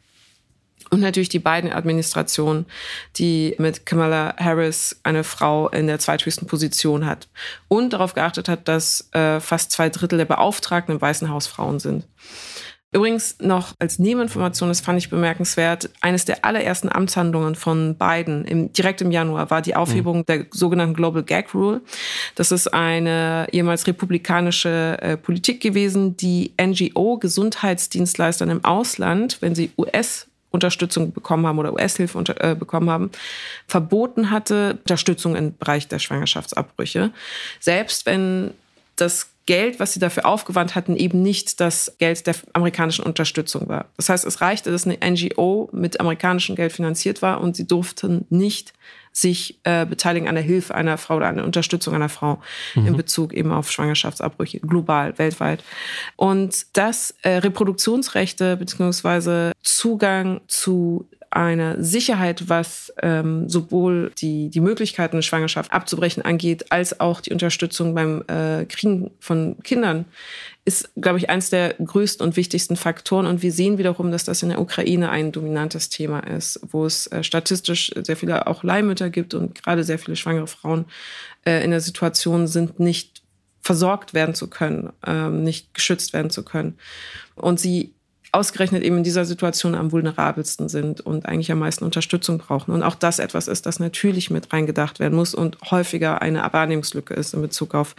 [0.89, 2.65] und natürlich die beiden Administrationen,
[3.17, 7.28] die mit Kamala Harris eine Frau in der zweithöchsten Position hat
[7.67, 11.80] und darauf geachtet hat, dass äh, fast zwei Drittel der Beauftragten im Weißen Haus Frauen
[11.80, 12.06] sind.
[12.93, 18.71] Übrigens noch als Nebeninformation, das fand ich bemerkenswert, eines der allerersten Amtshandlungen von Biden im,
[18.71, 20.26] direkt im Januar war die Aufhebung mhm.
[20.26, 21.82] der sogenannten Global Gag Rule.
[22.36, 29.71] Das ist eine ehemals republikanische äh, Politik gewesen, die NGO Gesundheitsdienstleistern im Ausland, wenn sie
[29.78, 33.11] US Unterstützung bekommen haben oder US-Hilfe äh, bekommen haben,
[33.67, 37.11] verboten hatte, Unterstützung im Bereich der Schwangerschaftsabbrüche.
[37.59, 38.51] Selbst wenn
[38.95, 43.85] das Geld, was sie dafür aufgewandt hatten, eben nicht das Geld der amerikanischen Unterstützung war.
[43.95, 48.25] Das heißt, es reichte, dass eine NGO mit amerikanischem Geld finanziert war und sie durften
[48.29, 48.73] nicht
[49.17, 52.39] sich äh, beteiligen an der Hilfe einer Frau oder an der Unterstützung einer Frau
[52.75, 52.88] mhm.
[52.88, 55.63] in Bezug eben auf Schwangerschaftsabbrüche, global, weltweit.
[56.15, 65.15] Und dass äh, Reproduktionsrechte beziehungsweise Zugang zu eine Sicherheit, was ähm, sowohl die, die Möglichkeiten,
[65.15, 70.05] eine Schwangerschaft abzubrechen angeht, als auch die Unterstützung beim äh, Kriegen von Kindern,
[70.65, 73.25] ist, glaube ich, eines der größten und wichtigsten Faktoren.
[73.25, 77.07] Und wir sehen wiederum, dass das in der Ukraine ein dominantes Thema ist, wo es
[77.07, 80.85] äh, statistisch sehr viele auch Leihmütter gibt und gerade sehr viele schwangere Frauen
[81.45, 83.21] äh, in der Situation sind, nicht
[83.61, 86.77] versorgt werden zu können, ähm, nicht geschützt werden zu können.
[87.35, 87.93] Und sie
[88.31, 92.71] ausgerechnet eben in dieser Situation am vulnerabelsten sind und eigentlich am meisten Unterstützung brauchen.
[92.71, 97.13] Und auch das etwas ist, das natürlich mit reingedacht werden muss und häufiger eine Wahrnehmungslücke
[97.13, 97.95] ist in Bezug auf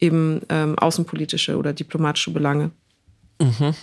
[0.00, 2.70] eben ähm, außenpolitische oder diplomatische Belange.
[3.40, 3.74] Mhm.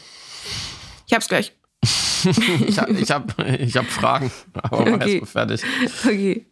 [1.08, 1.54] Ich hab's gleich.
[2.68, 5.20] ich habe ich hab, ich hab Fragen, aber okay.
[5.20, 5.62] erst fertig.
[6.04, 6.46] Okay.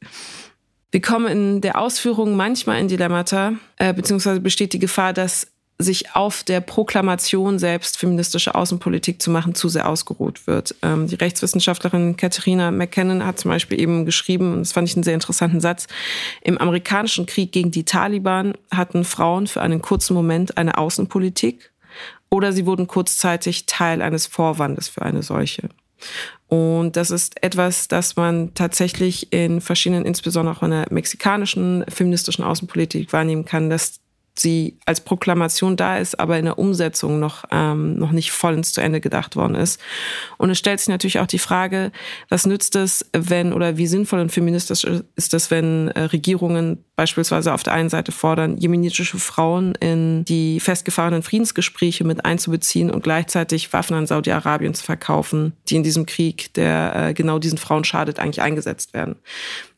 [0.91, 5.47] Wir kommen in der Ausführung manchmal in Dilemmata, äh, beziehungsweise besteht die Gefahr, dass
[5.83, 10.75] sich auf der Proklamation selbst feministische Außenpolitik zu machen zu sehr ausgeruht wird.
[10.81, 15.03] Ähm, die Rechtswissenschaftlerin Katharina McKinnon hat zum Beispiel eben geschrieben, und das fand ich einen
[15.03, 15.87] sehr interessanten Satz,
[16.41, 21.71] im amerikanischen Krieg gegen die Taliban hatten Frauen für einen kurzen Moment eine Außenpolitik
[22.29, 25.69] oder sie wurden kurzzeitig Teil eines Vorwandes für eine solche.
[26.47, 32.43] Und das ist etwas, das man tatsächlich in verschiedenen, insbesondere auch in der mexikanischen feministischen
[32.43, 33.99] Außenpolitik wahrnehmen kann, dass
[34.35, 38.81] sie als Proklamation da ist, aber in der Umsetzung noch, ähm, noch nicht vollends zu
[38.81, 39.79] Ende gedacht worden ist.
[40.37, 41.91] Und es stellt sich natürlich auch die Frage,
[42.29, 47.53] was nützt es, wenn oder wie sinnvoll und feministisch ist es, wenn äh, Regierungen beispielsweise
[47.53, 53.73] auf der einen Seite fordern, jemenitische Frauen in die festgefahrenen Friedensgespräche mit einzubeziehen und gleichzeitig
[53.73, 58.19] Waffen an Saudi-Arabien zu verkaufen, die in diesem Krieg, der äh, genau diesen Frauen schadet,
[58.19, 59.15] eigentlich eingesetzt werden.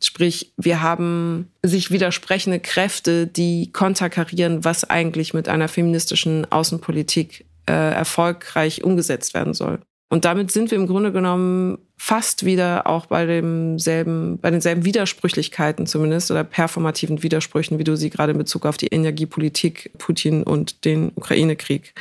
[0.04, 7.73] Sprich, wir haben sich widersprechende Kräfte, die konterkarieren, was eigentlich mit einer feministischen Außenpolitik äh,
[7.73, 9.80] erfolgreich umgesetzt werden soll.
[10.10, 15.88] Und damit sind wir im Grunde genommen fast wieder auch bei demselben, bei denselben Widersprüchlichkeiten
[15.88, 20.86] zumindest oder performativen Widersprüchen, wie du sie gerade in Bezug auf die Energiepolitik Putin und
[20.86, 21.96] den Ukraine-Krieg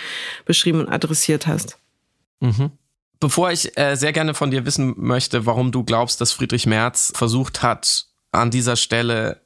[0.44, 1.78] beschrieben und adressiert hast.
[2.40, 2.72] Mhm.
[3.20, 7.10] Bevor ich äh, sehr gerne von dir wissen möchte, warum du glaubst, dass Friedrich Merz
[7.14, 9.40] versucht hat, an dieser Stelle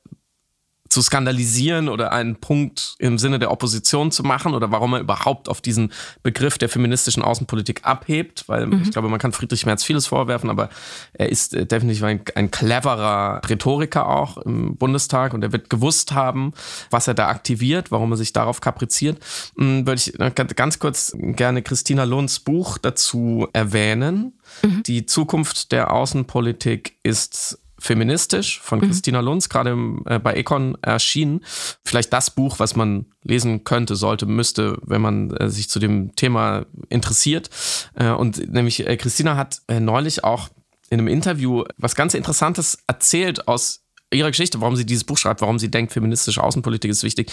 [0.89, 5.49] zu skandalisieren oder einen Punkt im Sinne der Opposition zu machen oder warum er überhaupt
[5.49, 8.83] auf diesen Begriff der feministischen Außenpolitik abhebt, weil mhm.
[8.83, 10.71] ich glaube, man kann Friedrich Merz vieles vorwerfen, aber
[11.13, 16.13] er ist äh, definitiv ein, ein, cleverer Rhetoriker auch im Bundestag und er wird gewusst
[16.13, 16.53] haben,
[16.91, 19.19] was er da aktiviert, warum er sich darauf kapriziert.
[19.57, 24.39] Hm, würde ich ganz kurz gerne Christina Lohns Buch dazu erwähnen.
[24.63, 24.83] Mhm.
[24.85, 28.87] Die Zukunft der Außenpolitik ist feministisch von mhm.
[28.87, 31.45] Christina Lunz, gerade äh, bei Econ erschienen.
[31.85, 36.15] Vielleicht das Buch, was man lesen könnte, sollte, müsste, wenn man äh, sich zu dem
[36.17, 37.51] Thema interessiert.
[37.95, 40.49] Äh, und nämlich äh, Christina hat äh, neulich auch
[40.91, 45.43] in einem Interview was ganz Interessantes erzählt aus ihrer Geschichte, warum sie dieses Buch schreibt,
[45.43, 47.31] warum sie denkt, feministische Außenpolitik ist wichtig,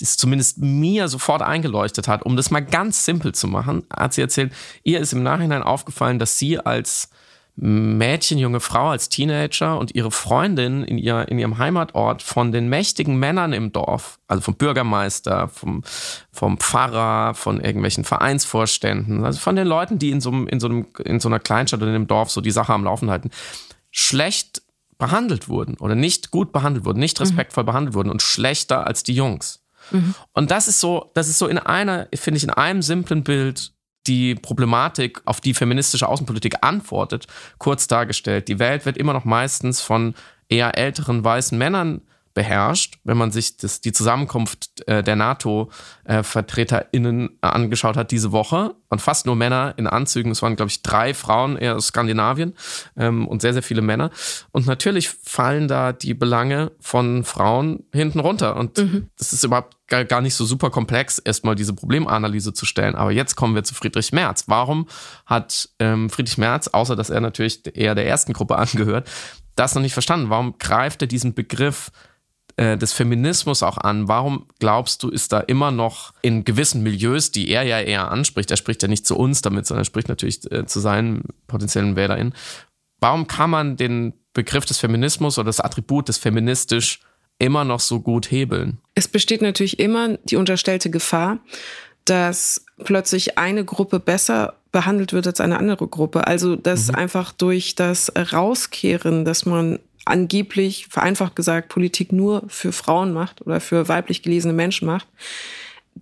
[0.00, 2.24] das zumindest mir sofort eingeleuchtet hat.
[2.24, 6.18] Um das mal ganz simpel zu machen, hat sie erzählt, ihr ist im Nachhinein aufgefallen,
[6.18, 7.10] dass sie als
[7.58, 12.68] Mädchen, junge Frau als Teenager und ihre Freundin in, ihr, in ihrem Heimatort von den
[12.68, 15.82] mächtigen Männern im Dorf, also vom Bürgermeister, vom,
[16.32, 20.86] vom Pfarrer, von irgendwelchen Vereinsvorständen, also von den Leuten, die in so, in, so einem,
[21.02, 23.30] in so einer Kleinstadt oder in einem Dorf so die Sache am Laufen halten,
[23.90, 24.60] schlecht
[24.98, 27.66] behandelt wurden oder nicht gut behandelt wurden, nicht respektvoll mhm.
[27.66, 29.62] behandelt wurden und schlechter als die Jungs.
[29.92, 30.14] Mhm.
[30.32, 33.72] Und das ist so, das ist so in einer, finde ich, in einem simplen Bild
[34.06, 37.26] die Problematik, auf die feministische Außenpolitik antwortet,
[37.58, 38.48] kurz dargestellt.
[38.48, 40.14] Die Welt wird immer noch meistens von
[40.48, 42.02] eher älteren weißen Männern
[42.36, 48.74] beherrscht, wenn man sich das, die Zusammenkunft äh, der NATO-VertreterInnen äh, angeschaut hat diese Woche
[48.90, 50.30] und fast nur Männer in Anzügen.
[50.30, 52.52] Es waren, glaube ich, drei Frauen eher aus Skandinavien
[52.98, 54.10] ähm, und sehr, sehr viele Männer.
[54.52, 58.56] Und natürlich fallen da die Belange von Frauen hinten runter.
[58.56, 59.08] Und mhm.
[59.16, 62.96] das ist überhaupt gar, gar nicht so super komplex, erstmal diese Problemanalyse zu stellen.
[62.96, 64.44] Aber jetzt kommen wir zu Friedrich Merz.
[64.46, 64.88] Warum
[65.24, 69.08] hat ähm, Friedrich Merz, außer dass er natürlich eher der ersten Gruppe angehört,
[69.54, 70.28] das noch nicht verstanden?
[70.28, 71.90] Warum greift er diesen Begriff
[72.56, 74.08] äh, des Feminismus auch an.
[74.08, 78.50] Warum glaubst du, ist da immer noch in gewissen Milieus, die er ja eher anspricht,
[78.50, 81.96] er spricht ja nicht zu uns damit, sondern er spricht natürlich äh, zu seinen potenziellen
[81.96, 82.34] WählerInnen.
[82.98, 87.00] Warum kann man den Begriff des Feminismus oder das Attribut des feministisch
[87.38, 88.78] immer noch so gut hebeln?
[88.94, 91.38] Es besteht natürlich immer die unterstellte Gefahr,
[92.06, 96.26] dass plötzlich eine Gruppe besser behandelt wird als eine andere Gruppe.
[96.26, 96.94] Also dass mhm.
[96.94, 103.60] einfach durch das Rauskehren, dass man angeblich, vereinfacht gesagt, Politik nur für Frauen macht oder
[103.60, 105.08] für weiblich gelesene Menschen macht,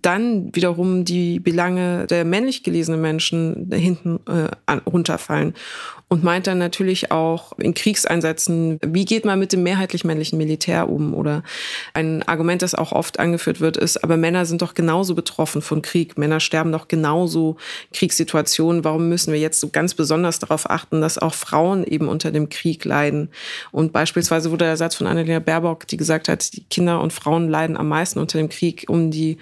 [0.01, 5.53] dann wiederum die Belange der männlich gelesenen Menschen hinten äh, runterfallen.
[6.07, 10.87] Und meint dann natürlich auch in Kriegseinsätzen, wie geht man mit dem mehrheitlich männlichen Militär
[10.87, 11.15] um?
[11.15, 11.41] Oder
[11.95, 15.81] ein Argument, das auch oft angeführt wird, ist, aber Männer sind doch genauso betroffen von
[15.81, 16.15] Krieg.
[16.15, 17.57] Männer sterben doch genauso
[17.91, 18.83] Kriegssituationen.
[18.83, 22.49] Warum müssen wir jetzt so ganz besonders darauf achten, dass auch Frauen eben unter dem
[22.49, 23.29] Krieg leiden?
[23.71, 27.49] Und beispielsweise wurde der Satz von Annalena Baerbock, die gesagt hat, die Kinder und Frauen
[27.49, 29.37] leiden am meisten unter dem Krieg, um die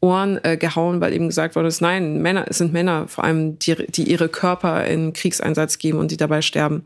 [0.00, 3.58] Ohren äh, gehauen, weil eben gesagt worden ist, nein, Männer, es sind Männer vor allem,
[3.58, 6.84] die, die ihre Körper in Kriegseinsatz geben und die dabei sterben.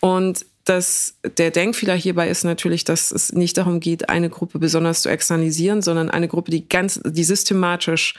[0.00, 5.02] Und das, der Denkfehler hierbei ist natürlich, dass es nicht darum geht, eine Gruppe besonders
[5.02, 8.14] zu externalisieren, sondern eine Gruppe, die ganz, die systematisch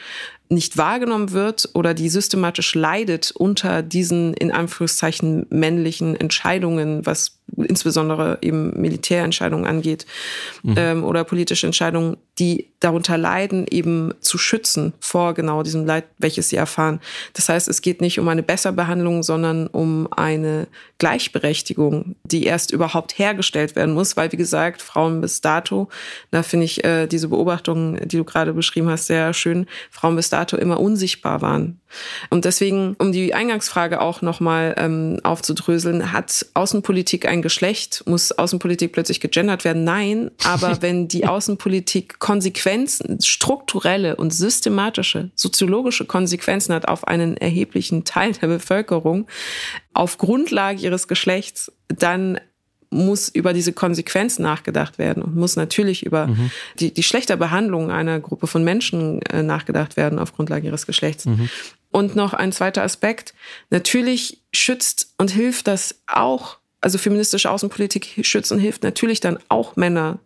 [0.49, 8.39] nicht wahrgenommen wird oder die systematisch leidet unter diesen in Anführungszeichen männlichen Entscheidungen, was insbesondere
[8.41, 10.05] eben Militärentscheidungen angeht
[10.63, 10.75] mhm.
[10.77, 16.49] ähm, oder politische Entscheidungen, die darunter leiden, eben zu schützen vor genau diesem Leid, welches
[16.49, 16.99] sie erfahren.
[17.33, 20.67] Das heißt, es geht nicht um eine Besserbehandlung, sondern um eine
[20.99, 25.88] Gleichberechtigung, die erst überhaupt hergestellt werden muss, weil wie gesagt, Frauen bis dato,
[26.31, 30.29] da finde ich äh, diese Beobachtung, die du gerade beschrieben hast, sehr schön, Frauen bis
[30.29, 31.82] dato immer unsichtbar waren.
[32.30, 38.04] Und deswegen, um die Eingangsfrage auch nochmal ähm, aufzudröseln, hat Außenpolitik ein Geschlecht?
[38.06, 39.84] Muss Außenpolitik plötzlich gegendert werden?
[39.84, 48.04] Nein, aber wenn die Außenpolitik Konsequenzen, strukturelle und systematische, soziologische Konsequenzen hat auf einen erheblichen
[48.04, 49.28] Teil der Bevölkerung,
[49.93, 52.39] auf Grundlage ihres Geschlechts, dann
[52.89, 56.52] muss über diese Konsequenz nachgedacht werden und muss natürlich über mhm.
[56.80, 61.26] die, die schlechte Behandlung einer Gruppe von Menschen äh, nachgedacht werden auf Grundlage ihres Geschlechts.
[61.26, 61.50] Mhm.
[61.91, 63.34] Und noch ein zweiter Aspekt.
[63.69, 69.76] Natürlich schützt und hilft das auch, also feministische Außenpolitik schützt und hilft natürlich dann auch
[69.76, 70.19] Männer,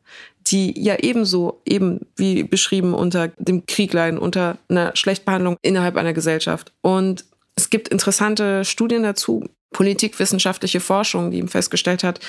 [0.48, 6.14] die ja ebenso, eben wie beschrieben, unter dem Krieg leiden, unter einer Schlechtbehandlung innerhalb einer
[6.14, 6.74] Gesellschaft.
[6.82, 12.20] Und es gibt interessante Studien dazu, politikwissenschaftliche Forschung, die eben festgestellt hat,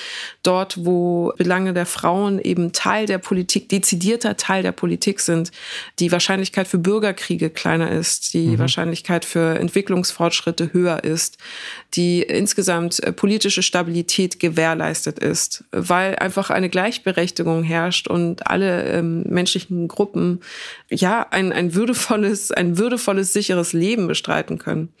[0.43, 5.51] dort, wo Belange der Frauen eben Teil der Politik, dezidierter Teil der Politik sind,
[5.99, 8.59] die Wahrscheinlichkeit für Bürgerkriege kleiner ist, die mhm.
[8.59, 11.37] Wahrscheinlichkeit für Entwicklungsfortschritte höher ist,
[11.95, 19.23] die insgesamt äh, politische Stabilität gewährleistet ist, weil einfach eine Gleichberechtigung herrscht und alle ähm,
[19.23, 20.39] menschlichen Gruppen
[20.89, 24.93] ja ein, ein würdevolles, ein würdevolles, sicheres Leben bestreiten können.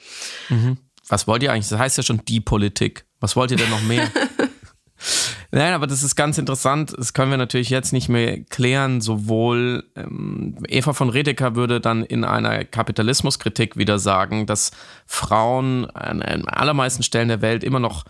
[0.49, 1.69] Mhm was wollt ihr eigentlich?
[1.69, 3.05] Das heißt ja schon die Politik.
[3.19, 4.09] Was wollt ihr denn noch mehr?
[5.51, 6.95] Nein, aber das ist ganz interessant.
[6.97, 9.01] Das können wir natürlich jetzt nicht mehr klären.
[9.01, 14.71] Sowohl ähm, Eva von Redeker würde dann in einer Kapitalismuskritik wieder sagen, dass
[15.05, 18.05] Frauen an, an allermeisten Stellen der Welt immer noch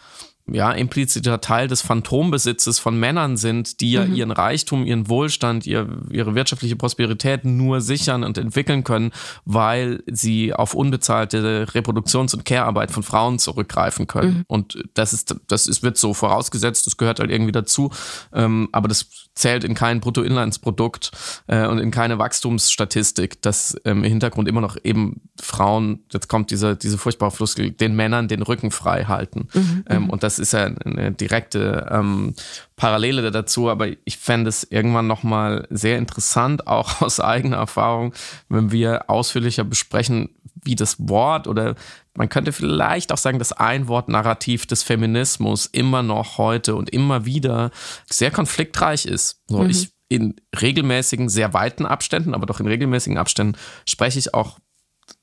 [0.51, 4.13] ja, impliziter Teil des Phantombesitzes von Männern sind, die ja mhm.
[4.13, 9.11] ihren Reichtum, ihren Wohlstand, ihr, ihre wirtschaftliche Prosperität nur sichern und entwickeln können,
[9.45, 14.39] weil sie auf unbezahlte Reproduktions- und Care-Arbeit von Frauen zurückgreifen können.
[14.39, 14.43] Mhm.
[14.47, 17.91] Und das ist, das ist, wird so vorausgesetzt, das gehört halt irgendwie dazu.
[18.33, 21.11] Ähm, aber das zählt in kein Bruttoinlandsprodukt
[21.47, 26.51] äh, und in keine Wachstumsstatistik, dass ähm, im Hintergrund immer noch eben Frauen, jetzt kommt
[26.51, 29.47] diese, diese furchtbare Floskel, den Männern den Rücken frei halten.
[29.53, 29.85] Mhm.
[29.89, 32.33] Ähm, und das ist ja eine direkte ähm,
[32.75, 38.13] Parallele dazu, aber ich fände es irgendwann nochmal sehr interessant, auch aus eigener Erfahrung,
[38.49, 40.29] wenn wir ausführlicher besprechen,
[40.65, 41.75] wie das Wort oder
[42.15, 47.71] man könnte vielleicht auch sagen, das Einwort-Narrativ des Feminismus immer noch heute und immer wieder
[48.09, 49.41] sehr konfliktreich ist.
[49.47, 49.69] So, mhm.
[49.69, 54.59] ich in regelmäßigen, sehr weiten Abständen, aber doch in regelmäßigen Abständen spreche ich auch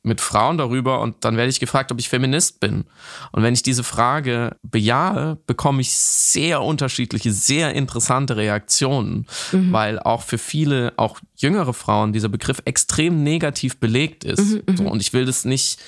[0.03, 2.85] mit Frauen darüber und dann werde ich gefragt, ob ich Feminist bin.
[3.33, 9.73] Und wenn ich diese Frage bejahe, bekomme ich sehr unterschiedliche, sehr interessante Reaktionen, mhm.
[9.73, 14.41] weil auch für viele, auch jüngere Frauen, dieser Begriff extrem negativ belegt ist.
[14.41, 14.77] Mhm, mhm.
[14.77, 15.79] so, und ich will das nicht,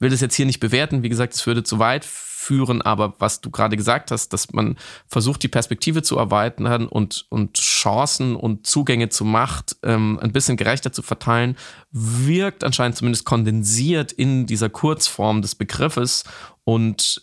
[0.00, 1.02] will das jetzt hier nicht bewerten.
[1.02, 4.76] Wie gesagt, es würde zu weit führen, aber was du gerade gesagt hast, dass man
[5.06, 10.56] versucht, die Perspektive zu erweitern und, und Chancen und Zugänge zu Macht ähm, ein bisschen
[10.56, 11.56] gerechter zu verteilen,
[11.92, 16.24] wirkt anscheinend zumindest kondensiert in dieser Kurzform des Begriffes
[16.64, 17.20] und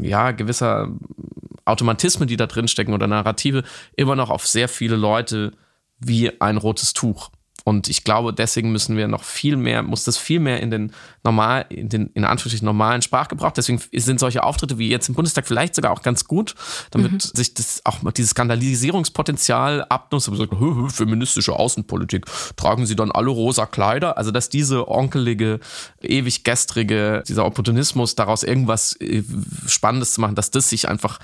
[0.00, 0.88] ja, gewisser
[1.64, 3.62] Automatismen, die da drin stecken oder Narrative,
[3.96, 5.52] immer noch auf sehr viele Leute
[5.98, 7.30] wie ein rotes Tuch.
[7.68, 10.92] Und ich glaube, deswegen müssen wir noch viel mehr, muss das viel mehr in den
[11.24, 13.50] normal, in den in Anführungsstrichen normalen Sprachgebrauch.
[13.50, 16.54] Deswegen sind solche Auftritte wie jetzt im Bundestag vielleicht sogar auch ganz gut,
[16.92, 17.18] damit mhm.
[17.18, 20.28] sich das auch dieses Skandalisierungspotenzial abnutzt.
[20.28, 20.52] Aber sagt,
[20.94, 24.16] feministische Außenpolitik, tragen sie dann alle rosa Kleider?
[24.16, 25.58] Also, dass diese onkelige,
[26.00, 29.24] ewig gestrige, dieser Opportunismus daraus irgendwas äh,
[29.66, 31.18] Spannendes zu machen, dass das sich einfach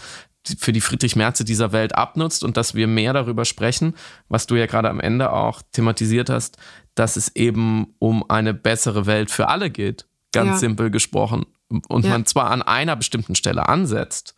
[0.59, 3.95] für die Friedrich Merze dieser Welt abnutzt und dass wir mehr darüber sprechen,
[4.29, 6.57] was du ja gerade am Ende auch thematisiert hast,
[6.95, 10.57] dass es eben um eine bessere Welt für alle geht, ganz ja.
[10.57, 11.47] simpel gesprochen.
[11.89, 12.11] Und ja.
[12.11, 14.35] man zwar an einer bestimmten Stelle ansetzt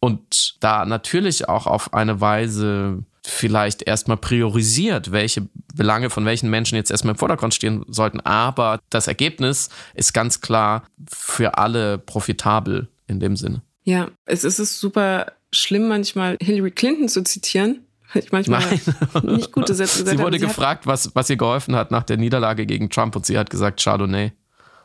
[0.00, 6.74] und da natürlich auch auf eine Weise vielleicht erstmal priorisiert, welche Belange von welchen Menschen
[6.74, 12.88] jetzt erstmal im Vordergrund stehen sollten, aber das Ergebnis ist ganz klar für alle profitabel
[13.06, 13.62] in dem Sinne.
[13.84, 17.86] Ja, es ist super schlimm, manchmal Hillary Clinton zu zitieren.
[18.14, 18.80] Ich manchmal Nein.
[19.36, 22.18] nicht gute Sätze gesagt Sie wurde sie gefragt, was, was ihr geholfen hat nach der
[22.18, 24.32] Niederlage gegen Trump und sie hat gesagt Chardonnay.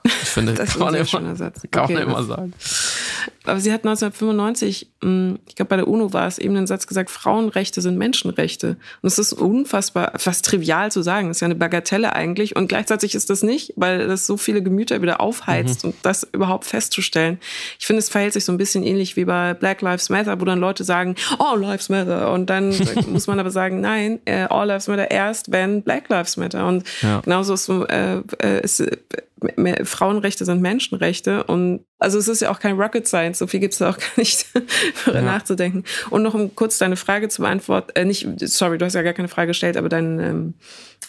[0.06, 1.62] Ich finde, das kann man, immer, Satz.
[1.70, 2.54] kann okay, man immer sagen.
[3.48, 6.88] Aber sie hat 1995, hm, ich glaube bei der UNO war es eben den Satz
[6.88, 8.78] gesagt, Frauenrechte sind Menschenrechte.
[9.02, 11.30] Und es ist unfassbar, fast trivial zu sagen.
[11.30, 12.56] Es ist ja eine Bagatelle eigentlich.
[12.56, 15.92] Und gleichzeitig ist das nicht, weil das so viele Gemüter wieder aufheizt mhm.
[15.92, 17.40] und das überhaupt festzustellen.
[17.80, 20.46] Ich finde, es verhält sich so ein bisschen ähnlich wie bei Black Lives Matter, wo
[20.46, 22.32] dann Leute sagen, All Lives Matter.
[22.34, 22.76] Und dann
[23.08, 26.68] muss man aber sagen, nein, äh, All Lives Matter erst, wenn Black Lives Matter.
[26.68, 27.22] Und ja.
[27.22, 28.84] genauso ist, äh, äh ist
[29.84, 33.74] Frauenrechte sind Menschenrechte und also es ist ja auch kein Rocket Science, so viel gibt
[33.74, 34.46] es da auch gar nicht
[35.06, 35.26] darüber ja.
[35.26, 35.84] nachzudenken.
[36.10, 39.14] Und noch um kurz deine Frage zu beantworten, äh, nicht, sorry, du hast ja gar
[39.14, 40.54] keine Frage gestellt, aber dein ähm,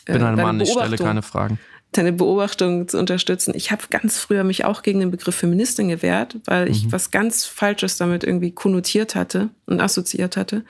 [0.07, 1.59] äh, bin ein Mann, ich stelle keine Fragen.
[1.93, 3.55] Deine Beobachtung zu unterstützen.
[3.55, 6.93] Ich habe ganz früher mich auch gegen den Begriff Feministin gewehrt, weil ich mhm.
[6.93, 10.64] was ganz Falsches damit irgendwie konnotiert hatte und assoziiert hatte.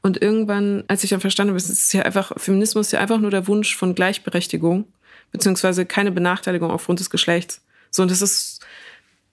[0.00, 3.18] Und irgendwann, als ich dann verstanden habe, es ist ja einfach, Feminismus ist ja einfach
[3.18, 4.84] nur der Wunsch von Gleichberechtigung
[5.32, 7.62] beziehungsweise keine Benachteiligung aufgrund des Geschlechts.
[7.90, 8.60] So, und das ist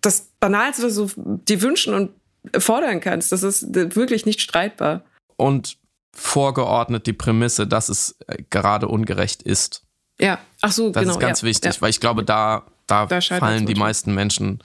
[0.02, 1.10] das Banalste, was du
[1.48, 2.12] dir wünschen und
[2.58, 3.32] fordern kannst.
[3.32, 5.04] Das ist wirklich nicht streitbar.
[5.36, 5.78] Und
[6.14, 9.84] vorgeordnet die Prämisse, dass es äh, gerade ungerecht ist.
[10.20, 11.14] Ja, ach so, das genau.
[11.14, 11.82] Das ist ganz ja, wichtig, ja.
[11.82, 14.64] weil ich glaube, da, da, da fallen die meisten Menschen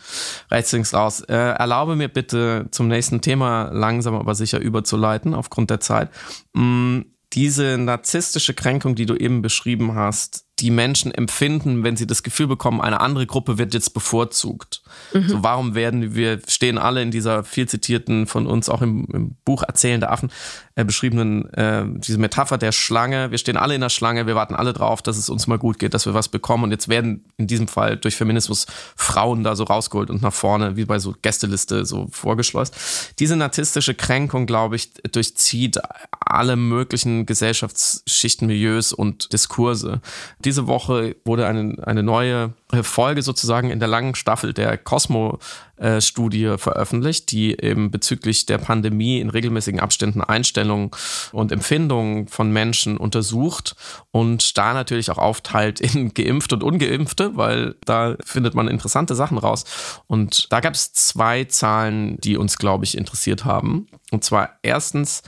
[0.51, 1.21] rechts links raus.
[1.21, 6.09] Äh, erlaube mir bitte zum nächsten Thema langsam aber sicher überzuleiten, aufgrund der Zeit.
[6.55, 7.01] Mm,
[7.35, 12.47] diese narzisstische Kränkung, die du eben beschrieben hast, die Menschen empfinden, wenn sie das Gefühl
[12.47, 14.83] bekommen, eine andere Gruppe wird jetzt bevorzugt.
[15.13, 15.29] Mhm.
[15.29, 19.37] So, warum werden wir, stehen alle in dieser viel zitierten, von uns auch im, im
[19.45, 20.31] Buch Erzählende Affen
[20.75, 23.31] äh, beschriebenen, äh, diese Metapher der Schlange.
[23.31, 25.79] Wir stehen alle in der Schlange, wir warten alle drauf, dass es uns mal gut
[25.79, 26.65] geht, dass wir was bekommen.
[26.65, 30.77] Und jetzt werden in diesem Fall durch Feminismus Frauen da so rausgeholt und nach vorne,
[30.77, 33.15] wie bei so Gästeliste, so vorgeschleust.
[33.19, 35.79] Diese narzisstische Kränkung, glaube ich, durchzieht
[36.21, 40.01] alle möglichen Gesellschaftsschichten, Milieus und Diskurse.
[40.45, 47.31] Diese Woche wurde eine, eine neue Folge sozusagen in der langen Staffel der Cosmo-Studie veröffentlicht,
[47.31, 50.91] die eben bezüglich der Pandemie in regelmäßigen Abständen Einstellungen
[51.33, 53.77] und Empfindungen von Menschen untersucht
[54.11, 59.39] und da natürlich auch aufteilt in Geimpfte und Ungeimpfte, weil da findet man interessante Sachen
[59.39, 59.65] raus.
[60.07, 63.87] Und da gab es zwei Zahlen, die uns, glaube ich, interessiert haben.
[64.11, 65.23] Und zwar erstens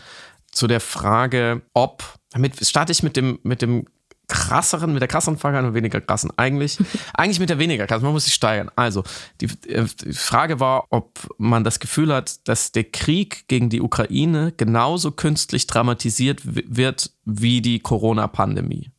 [0.50, 3.87] zu der Frage, ob damit starte ich mit dem, mit dem
[4.29, 6.31] krasseren, mit der krasseren Frage an und weniger krassen.
[6.37, 6.79] Eigentlich,
[7.15, 8.05] eigentlich mit der weniger krassen.
[8.05, 8.71] Man muss sich steigern.
[8.77, 9.05] Also,
[9.41, 13.81] die, äh, die, Frage war, ob man das Gefühl hat, dass der Krieg gegen die
[13.81, 18.91] Ukraine genauso künstlich dramatisiert wird wie die Corona-Pandemie.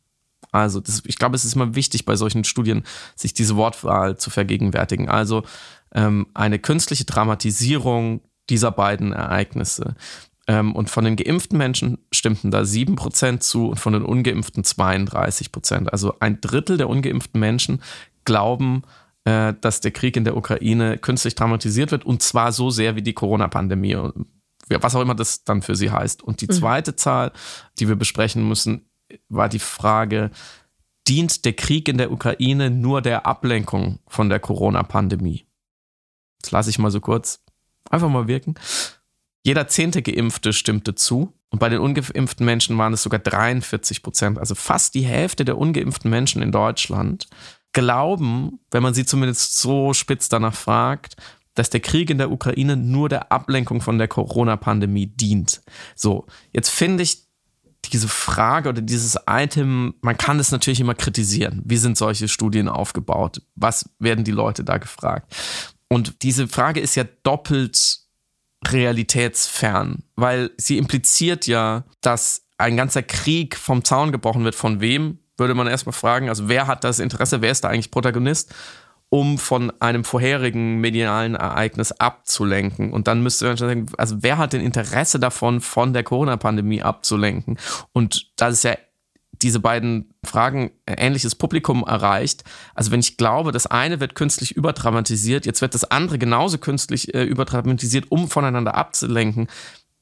[0.52, 2.84] Also, das, ich glaube, es ist immer wichtig bei solchen Studien,
[3.14, 5.08] sich diese Wortwahl zu vergegenwärtigen.
[5.08, 5.42] Also,
[5.92, 9.96] ähm, eine künstliche Dramatisierung dieser beiden Ereignisse.
[10.46, 15.88] Ähm, und von den geimpften Menschen stimmten da 7% zu und von den ungeimpften 32%.
[15.88, 17.82] Also ein Drittel der ungeimpften Menschen
[18.24, 18.82] glauben,
[19.24, 23.02] äh, dass der Krieg in der Ukraine künstlich dramatisiert wird und zwar so sehr wie
[23.02, 23.98] die Corona-Pandemie.
[24.68, 26.22] Was auch immer das dann für sie heißt.
[26.22, 26.52] Und die mhm.
[26.52, 26.96] zweite mhm.
[26.96, 27.32] Zahl,
[27.78, 28.88] die wir besprechen müssen,
[29.28, 30.30] war die Frage,
[31.08, 35.46] dient der Krieg in der Ukraine nur der Ablenkung von der Corona-Pandemie?
[36.40, 37.42] Das lasse ich mal so kurz
[37.90, 38.54] einfach mal wirken.
[39.46, 41.32] Jeder zehnte Geimpfte stimmte zu.
[41.50, 44.40] Und bei den ungeimpften Menschen waren es sogar 43 Prozent.
[44.40, 47.28] Also fast die Hälfte der ungeimpften Menschen in Deutschland
[47.72, 51.14] glauben, wenn man sie zumindest so spitz danach fragt,
[51.54, 55.62] dass der Krieg in der Ukraine nur der Ablenkung von der Corona-Pandemie dient.
[55.94, 57.28] So, jetzt finde ich
[57.92, 61.62] diese Frage oder dieses Item, man kann es natürlich immer kritisieren.
[61.64, 63.40] Wie sind solche Studien aufgebaut?
[63.54, 65.36] Was werden die Leute da gefragt?
[65.86, 68.05] Und diese Frage ist ja doppelt
[68.66, 74.54] realitätsfern, weil sie impliziert ja, dass ein ganzer Krieg vom Zaun gebrochen wird.
[74.54, 75.18] Von wem?
[75.38, 78.54] würde man erstmal fragen, also wer hat das Interesse, wer ist da eigentlich Protagonist?
[79.08, 82.92] um von einem vorherigen medialen Ereignis abzulenken.
[82.92, 86.82] Und dann müsste man schon sagen, also wer hat denn Interesse davon, von der Corona-Pandemie
[86.82, 87.56] abzulenken?
[87.92, 88.76] Und das ist ja
[89.42, 92.44] diese beiden Fragen ähnliches Publikum erreicht.
[92.74, 97.14] Also wenn ich glaube, das eine wird künstlich überdramatisiert, jetzt wird das andere genauso künstlich
[97.14, 99.48] äh, überdramatisiert, um voneinander abzulenken.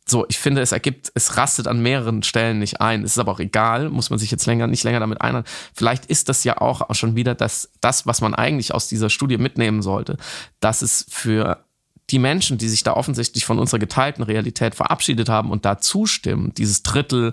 [0.07, 3.05] So, ich finde, es ergibt, es rastet an mehreren Stellen nicht ein.
[3.05, 5.49] Es ist aber auch egal, muss man sich jetzt länger, nicht länger damit einhalten.
[5.73, 9.39] Vielleicht ist das ja auch schon wieder das, das, was man eigentlich aus dieser Studie
[9.39, 10.19] mitnehmen sollte,
[10.61, 11.65] dass es für
[12.11, 16.53] die Menschen, die sich da offensichtlich von unserer geteilten Realität verabschiedet haben und da zustimmen,
[16.55, 17.33] dieses Drittel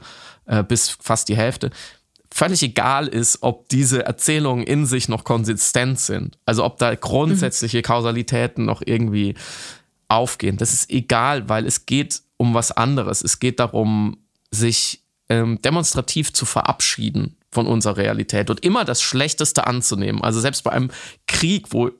[0.52, 1.72] äh, bis fast die Hälfte,
[2.30, 6.38] völlig egal ist, ob diese Erzählungen in sich noch konsistent sind.
[6.46, 7.84] Also ob da grundsätzliche mhm.
[7.84, 9.36] Kausalitäten noch irgendwie
[10.08, 10.58] aufgehen.
[10.58, 13.24] Das ist egal, weil es geht um was anderes.
[13.24, 14.18] Es geht darum,
[14.52, 20.22] sich ähm, demonstrativ zu verabschieden von unserer Realität und immer das Schlechteste anzunehmen.
[20.22, 20.92] Also selbst bei einem
[21.28, 21.92] Krieg, wo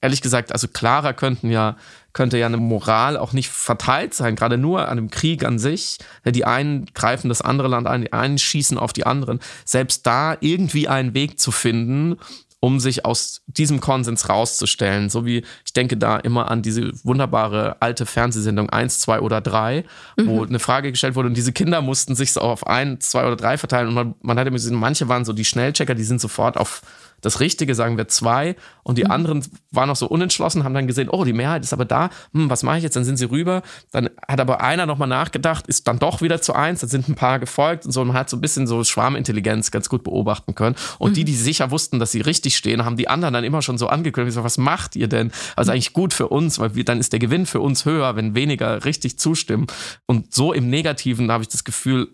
[0.00, 1.76] ehrlich gesagt, also klarer könnten ja,
[2.12, 5.98] könnte ja eine Moral auch nicht verteilt sein, gerade nur an dem Krieg an sich.
[6.24, 9.40] Die einen greifen das andere Land an, die einen schießen auf die anderen.
[9.64, 12.16] Selbst da irgendwie einen Weg zu finden,
[12.62, 15.08] um sich aus diesem Konsens rauszustellen.
[15.08, 19.84] So wie ich denke da immer an diese wunderbare alte Fernsehsendung 1, 2 oder 3,
[20.16, 20.26] mhm.
[20.26, 23.36] wo eine Frage gestellt wurde und diese Kinder mussten sich so auf 1, 2 oder
[23.36, 26.20] 3 verteilen und man, man hat immer gesehen, manche waren so die Schnellchecker, die sind
[26.20, 26.82] sofort auf
[27.20, 29.10] das Richtige, sagen wir zwei, und die mhm.
[29.10, 32.50] anderen waren noch so unentschlossen, haben dann gesehen, oh, die Mehrheit ist aber da, hm,
[32.50, 32.96] was mache ich jetzt?
[32.96, 33.62] Dann sind sie rüber.
[33.92, 37.14] Dann hat aber einer nochmal nachgedacht, ist dann doch wieder zu eins, dann sind ein
[37.14, 38.00] paar gefolgt und so.
[38.00, 40.76] Und man hat so ein bisschen so Schwarmintelligenz ganz gut beobachten können.
[40.98, 41.14] Und mhm.
[41.14, 43.88] die, die sicher wussten, dass sie richtig stehen, haben die anderen dann immer schon so
[43.88, 45.30] angekündigt, so, was macht ihr denn?
[45.56, 48.34] Also eigentlich gut für uns, weil wir, dann ist der Gewinn für uns höher, wenn
[48.34, 49.66] weniger richtig zustimmen.
[50.06, 52.08] Und so im Negativen habe ich das Gefühl,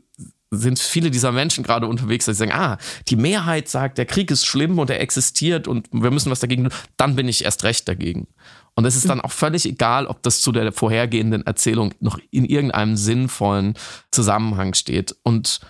[0.56, 2.78] sind viele dieser Menschen gerade unterwegs, dass sie sagen, ah,
[3.08, 6.64] die Mehrheit sagt, der Krieg ist schlimm und er existiert und wir müssen was dagegen
[6.64, 8.26] tun, dann bin ich erst recht dagegen.
[8.74, 12.44] Und es ist dann auch völlig egal, ob das zu der vorhergehenden Erzählung noch in
[12.44, 13.74] irgendeinem sinnvollen
[14.10, 15.16] Zusammenhang steht.
[15.22, 15.60] Und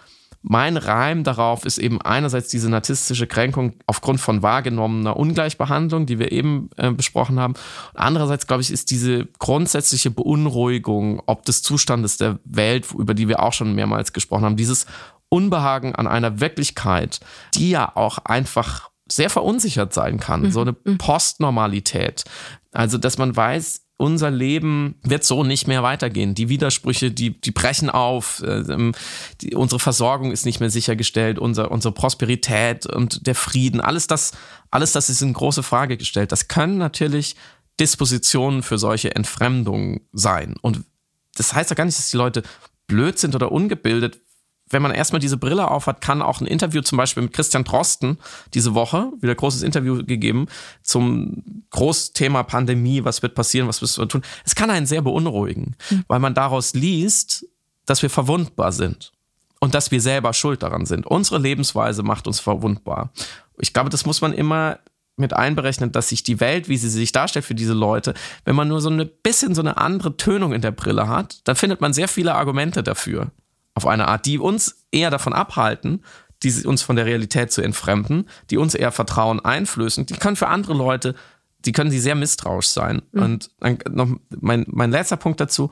[0.48, 6.30] mein Reim darauf ist eben einerseits diese narzisstische Kränkung aufgrund von wahrgenommener Ungleichbehandlung, die wir
[6.30, 7.54] eben äh, besprochen haben.
[7.94, 13.42] Andererseits, glaube ich, ist diese grundsätzliche Beunruhigung ob des Zustandes der Welt, über die wir
[13.42, 14.86] auch schon mehrmals gesprochen haben, dieses
[15.30, 17.18] Unbehagen an einer Wirklichkeit,
[17.54, 20.50] die ja auch einfach sehr verunsichert sein kann, mhm.
[20.52, 20.98] so eine mhm.
[20.98, 22.22] Postnormalität.
[22.70, 26.34] Also, dass man weiß, unser Leben wird so nicht mehr weitergehen.
[26.34, 28.92] Die Widersprüche, die, die brechen auf, äh,
[29.40, 34.32] die, unsere Versorgung ist nicht mehr sichergestellt, unser, unsere Prosperität und der Frieden, alles das,
[34.70, 36.30] alles das ist in große Frage gestellt.
[36.32, 37.36] Das können natürlich
[37.80, 40.56] Dispositionen für solche Entfremdungen sein.
[40.60, 40.84] Und
[41.34, 42.42] das heißt ja gar nicht, dass die Leute
[42.86, 44.20] blöd sind oder ungebildet,
[44.68, 48.18] wenn man erstmal diese Brille aufhat, kann auch ein Interview zum Beispiel mit Christian Drosten
[48.52, 50.48] diese Woche, wieder großes Interview gegeben
[50.82, 54.22] zum Großthema Pandemie, was wird passieren, was müssen wir tun.
[54.44, 56.04] Es kann einen sehr beunruhigen, mhm.
[56.08, 57.46] weil man daraus liest,
[57.86, 59.12] dass wir verwundbar sind
[59.60, 61.06] und dass wir selber schuld daran sind.
[61.06, 63.10] Unsere Lebensweise macht uns verwundbar.
[63.58, 64.80] Ich glaube, das muss man immer
[65.16, 68.12] mit einberechnen, dass sich die Welt, wie sie sich darstellt für diese Leute,
[68.44, 71.56] wenn man nur so ein bisschen so eine andere Tönung in der Brille hat, dann
[71.56, 73.30] findet man sehr viele Argumente dafür
[73.76, 76.02] auf eine Art, die uns eher davon abhalten,
[76.42, 80.06] die uns von der Realität zu entfremden, die uns eher Vertrauen einflößen.
[80.06, 81.14] Die können für andere Leute,
[81.60, 83.02] die können sie sehr misstrauisch sein.
[83.12, 83.22] Mhm.
[83.22, 84.08] Und dann noch
[84.40, 85.70] mein, mein letzter Punkt dazu,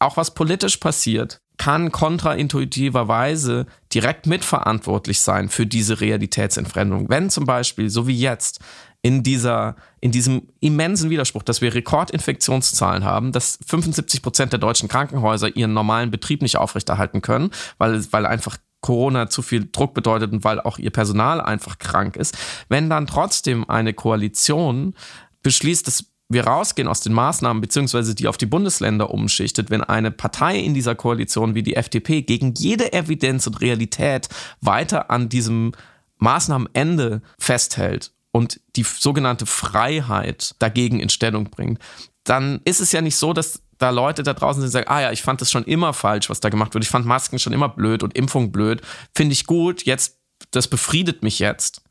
[0.00, 7.08] auch was politisch passiert, kann kontraintuitiverweise direkt mitverantwortlich sein für diese Realitätsentfremdung.
[7.08, 8.58] Wenn zum Beispiel, so wie jetzt,
[9.04, 14.88] in dieser, in diesem immensen Widerspruch, dass wir Rekordinfektionszahlen haben, dass 75 Prozent der deutschen
[14.88, 20.32] Krankenhäuser ihren normalen Betrieb nicht aufrechterhalten können, weil, weil einfach Corona zu viel Druck bedeutet
[20.32, 22.34] und weil auch ihr Personal einfach krank ist.
[22.70, 24.94] Wenn dann trotzdem eine Koalition
[25.42, 30.12] beschließt, dass wir rausgehen aus den Maßnahmen, beziehungsweise die auf die Bundesländer umschichtet, wenn eine
[30.12, 34.30] Partei in dieser Koalition wie die FDP gegen jede Evidenz und Realität
[34.62, 35.72] weiter an diesem
[36.16, 41.78] Maßnahmenende festhält und die sogenannte Freiheit dagegen in Stellung bringt,
[42.24, 45.02] dann ist es ja nicht so, dass da Leute da draußen sind, die sagen, ah
[45.02, 46.82] ja, ich fand das schon immer falsch, was da gemacht wird.
[46.82, 48.82] Ich fand Masken schon immer blöd und Impfung blöd.
[49.14, 50.18] Finde ich gut, jetzt,
[50.50, 51.82] das befriedet mich jetzt.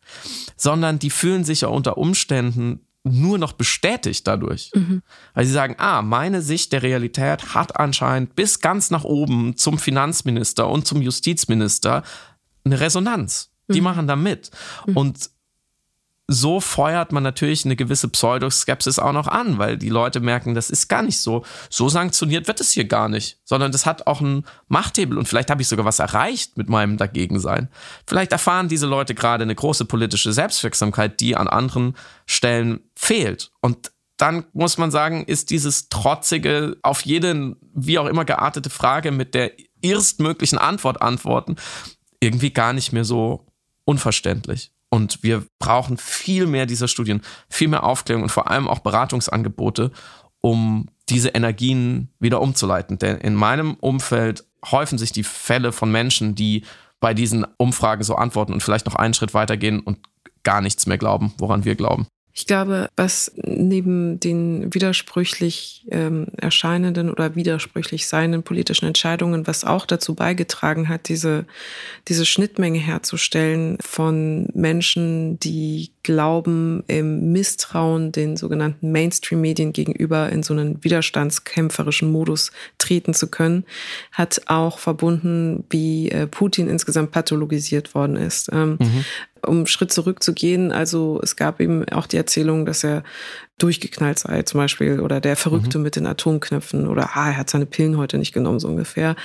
[0.58, 4.70] Sondern die fühlen sich ja unter Umständen nur noch bestätigt dadurch.
[4.76, 5.02] Mhm.
[5.34, 9.78] Weil sie sagen, ah, meine Sicht der Realität hat anscheinend bis ganz nach oben zum
[9.78, 12.04] Finanzminister und zum Justizminister
[12.66, 13.50] eine Resonanz.
[13.70, 13.86] Die mhm.
[13.86, 14.52] machen da mit.
[14.86, 14.98] Mhm.
[14.98, 15.30] Und
[16.28, 20.70] so feuert man natürlich eine gewisse Pseudoskepsis auch noch an, weil die Leute merken, das
[20.70, 21.44] ist gar nicht so.
[21.70, 25.52] So sanktioniert wird es hier gar nicht, sondern das hat auch einen Machthebel und vielleicht
[25.52, 27.68] habe ich sogar was erreicht mit meinem Dagegensein.
[28.08, 31.96] Vielleicht erfahren diese Leute gerade eine große politische Selbstwirksamkeit, die an anderen
[32.26, 33.52] Stellen fehlt.
[33.60, 39.12] Und dann muss man sagen, ist dieses trotzige, auf jede wie auch immer geartete Frage
[39.12, 39.52] mit der
[39.82, 41.58] erstmöglichen Antwort antworten,
[42.22, 43.46] irgendwie gar nicht mehr so
[43.84, 44.72] unverständlich.
[44.94, 49.92] Und wir brauchen viel mehr dieser Studien, viel mehr Aufklärung und vor allem auch Beratungsangebote,
[50.40, 53.00] um diese Energien wieder umzuleiten.
[53.00, 56.64] Denn in meinem Umfeld häufen sich die Fälle von Menschen, die
[57.00, 59.98] bei diesen Umfragen so antworten und vielleicht noch einen Schritt weitergehen und
[60.44, 62.06] gar nichts mehr glauben, woran wir glauben.
[62.36, 69.86] Ich glaube, was neben den widersprüchlich ähm, erscheinenden oder widersprüchlich seienden politischen Entscheidungen, was auch
[69.86, 71.46] dazu beigetragen hat, diese,
[72.08, 80.56] diese Schnittmenge herzustellen von Menschen, die glauben, im Misstrauen den sogenannten Mainstream-Medien gegenüber in so
[80.56, 83.64] einen widerstandskämpferischen Modus treten zu können,
[84.12, 88.50] hat auch verbunden, wie äh, Putin insgesamt pathologisiert worden ist.
[88.52, 89.06] Ähm, mhm
[89.46, 93.04] um einen Schritt zurückzugehen, also es gab eben auch die Erzählung, dass er
[93.58, 95.84] durchgeknallt sei zum Beispiel oder der Verrückte mhm.
[95.84, 99.16] mit den Atomknöpfen oder ah, er hat seine Pillen heute nicht genommen, so ungefähr.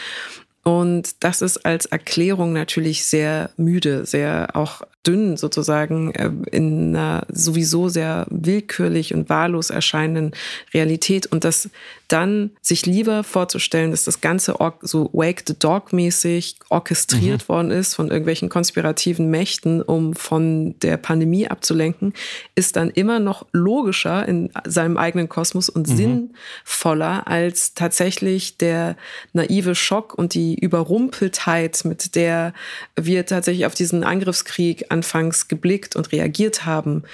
[0.64, 7.26] Und das ist als Erklärung natürlich sehr müde, sehr auch dünn sozusagen äh, in einer
[7.28, 10.32] sowieso sehr willkürlich und wahllos erscheinenden
[10.74, 11.70] Realität und das
[12.08, 17.48] dann sich lieber vorzustellen, dass das Ganze so Wake the Dog mäßig orchestriert mhm.
[17.48, 22.14] worden ist von irgendwelchen konspirativen Mächten, um von der Pandemie abzulenken,
[22.54, 25.96] ist dann immer noch logischer in seinem eigenen Kosmos und mhm.
[25.96, 28.96] sinnvoller als tatsächlich der
[29.34, 32.54] naive Schock und die Überrumpeltheit, mit der
[32.96, 37.04] wir tatsächlich auf diesen Angriffskrieg anfangs geblickt und reagiert haben,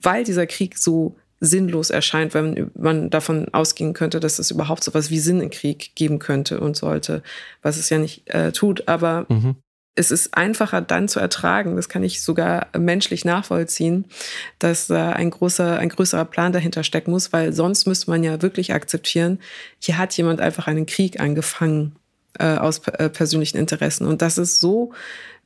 [0.00, 4.90] weil dieser Krieg so sinnlos erscheint, wenn man davon ausgehen könnte, dass es überhaupt so
[4.90, 7.22] etwas wie Sinn im Krieg geben könnte und sollte,
[7.62, 8.88] was es ja nicht äh, tut.
[8.88, 9.56] Aber mhm.
[9.94, 14.06] es ist einfacher dann zu ertragen, das kann ich sogar menschlich nachvollziehen,
[14.58, 18.40] dass da ein großer, ein größerer Plan dahinter stecken muss, weil sonst müsste man ja
[18.40, 19.38] wirklich akzeptieren,
[19.78, 21.96] hier hat jemand einfach einen Krieg angefangen
[22.38, 24.06] äh, aus äh, persönlichen Interessen.
[24.06, 24.92] Und das ist so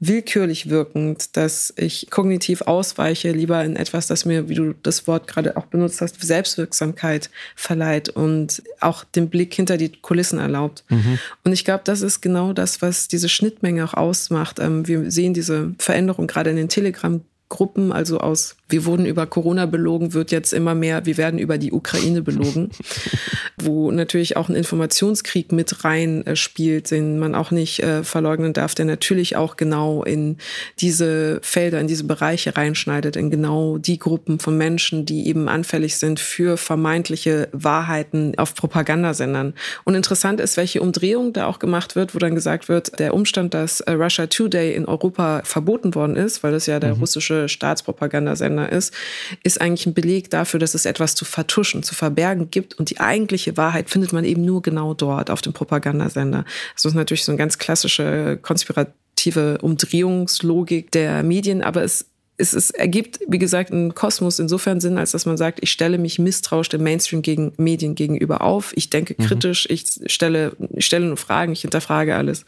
[0.00, 5.26] willkürlich wirkend, dass ich kognitiv ausweiche, lieber in etwas, das mir, wie du das Wort
[5.26, 10.84] gerade auch benutzt hast, Selbstwirksamkeit verleiht und auch den Blick hinter die Kulissen erlaubt.
[10.88, 11.18] Mhm.
[11.44, 14.58] Und ich glaube, das ist genau das, was diese Schnittmenge auch ausmacht.
[14.58, 17.20] Ähm, wir sehen diese Veränderung gerade in den Telegram
[17.50, 21.58] Gruppen, also aus wir wurden über Corona belogen, wird jetzt immer mehr, wir werden über
[21.58, 22.70] die Ukraine belogen,
[23.60, 28.52] wo natürlich auch ein Informationskrieg mit rein äh, spielt, den man auch nicht äh, verleugnen
[28.52, 30.36] darf, der natürlich auch genau in
[30.80, 35.96] diese Felder, in diese Bereiche reinschneidet, in genau die Gruppen von Menschen, die eben anfällig
[35.96, 39.54] sind für vermeintliche Wahrheiten auf Propagandasendern.
[39.84, 43.54] Und interessant ist, welche Umdrehung da auch gemacht wird, wo dann gesagt wird, der Umstand,
[43.54, 47.00] dass äh, Russia Today in Europa verboten worden ist, weil das ja der mhm.
[47.00, 48.94] russische Staatspropagandasender ist,
[49.42, 52.78] ist eigentlich ein Beleg dafür, dass es etwas zu vertuschen, zu verbergen gibt.
[52.78, 56.44] Und die eigentliche Wahrheit findet man eben nur genau dort, auf dem Propagandasender.
[56.74, 62.09] Das ist natürlich so eine ganz klassische konspirative Umdrehungslogik der Medien, aber es
[62.40, 65.98] es, es ergibt, wie gesagt, einen Kosmos insofern Sinn, als dass man sagt, ich stelle
[65.98, 68.72] mich misstrauisch dem Mainstream gegen Medien gegenüber auf.
[68.76, 69.24] Ich denke mhm.
[69.24, 72.44] kritisch, ich stelle, ich stelle nur Fragen, ich hinterfrage alles.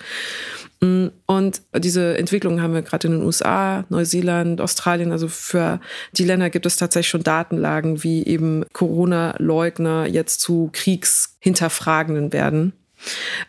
[0.81, 5.13] Mm, und diese Entwicklung haben wir gerade in den USA, Neuseeland, Australien.
[5.13, 5.81] Also für
[6.13, 12.73] die Länder gibt es tatsächlich schon Datenlagen, wie eben Corona-Leugner jetzt zu Kriegshinterfragenden werden.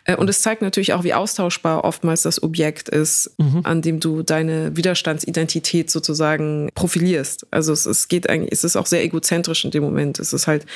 [0.04, 3.60] Äh, und es zeigt natürlich auch, wie austauschbar oftmals das Objekt ist, mhm.
[3.64, 7.46] an dem du deine Widerstandsidentität sozusagen profilierst.
[7.50, 10.18] Also es, es geht eigentlich, es ist auch sehr egozentrisch in dem Moment.
[10.18, 10.66] Es ist halt,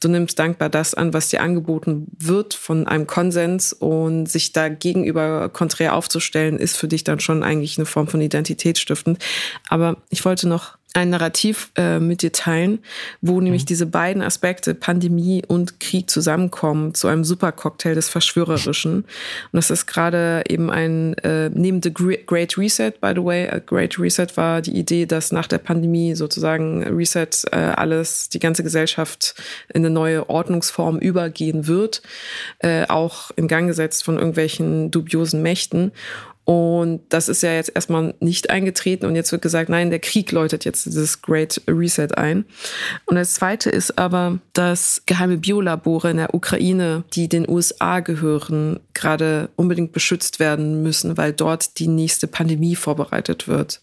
[0.00, 4.68] du nimmst dankbar das an, was dir angeboten wird von einem Konsens und sich da
[4.68, 9.18] gegenüber konträr aufzustellen, ist für dich dann schon eigentlich eine Form von Identitätsstiften.
[9.68, 12.78] Aber ich wollte noch ein Narrativ äh, mit dir teilen,
[13.20, 13.66] wo nämlich mhm.
[13.66, 18.98] diese beiden Aspekte, Pandemie und Krieg, zusammenkommen zu einem Supercocktail des Verschwörerischen.
[18.98, 19.06] Und
[19.52, 23.98] das ist gerade eben ein, äh, neben The Great Reset, by the way, A Great
[23.98, 29.34] Reset war die Idee, dass nach der Pandemie sozusagen Reset äh, alles, die ganze Gesellschaft
[29.72, 32.02] in eine neue Ordnungsform übergehen wird,
[32.60, 35.92] äh, auch in Gang gesetzt von irgendwelchen dubiosen Mächten.
[36.44, 40.30] Und das ist ja jetzt erstmal nicht eingetreten und jetzt wird gesagt, nein, der Krieg
[40.30, 42.44] läutet jetzt dieses Great Reset ein.
[43.06, 48.80] Und das zweite ist aber, dass geheime Biolabore in der Ukraine, die den USA gehören,
[48.92, 53.80] gerade unbedingt beschützt werden müssen, weil dort die nächste Pandemie vorbereitet wird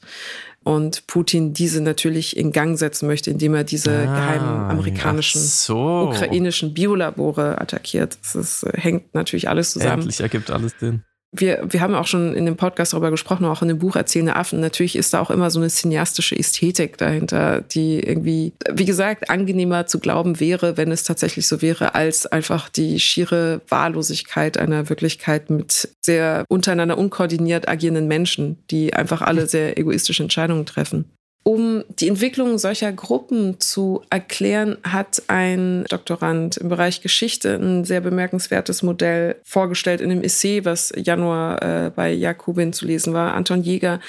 [0.64, 6.10] und Putin diese natürlich in Gang setzen möchte, indem er diese ah, geheimen amerikanischen, so.
[6.10, 8.20] ukrainischen Biolabore attackiert.
[8.22, 10.04] Das ist, hängt natürlich alles zusammen.
[10.04, 11.04] Endlich ergibt alles Sinn
[11.34, 14.36] wir, wir haben auch schon in dem Podcast darüber gesprochen, auch in dem Buch Erzählende
[14.36, 14.60] Affen.
[14.60, 19.88] Natürlich ist da auch immer so eine cineastische Ästhetik dahinter, die irgendwie, wie gesagt, angenehmer
[19.88, 25.50] zu glauben wäre, wenn es tatsächlich so wäre, als einfach die schiere Wahllosigkeit einer Wirklichkeit
[25.50, 31.06] mit sehr untereinander unkoordiniert agierenden Menschen, die einfach alle sehr egoistische Entscheidungen treffen.
[31.44, 38.00] Um die Entwicklung solcher Gruppen zu erklären, hat ein Doktorand im Bereich Geschichte ein sehr
[38.00, 43.64] bemerkenswertes Modell vorgestellt in dem Essay, was Januar äh, bei Jakobin zu lesen war, Anton
[43.64, 44.00] Jäger,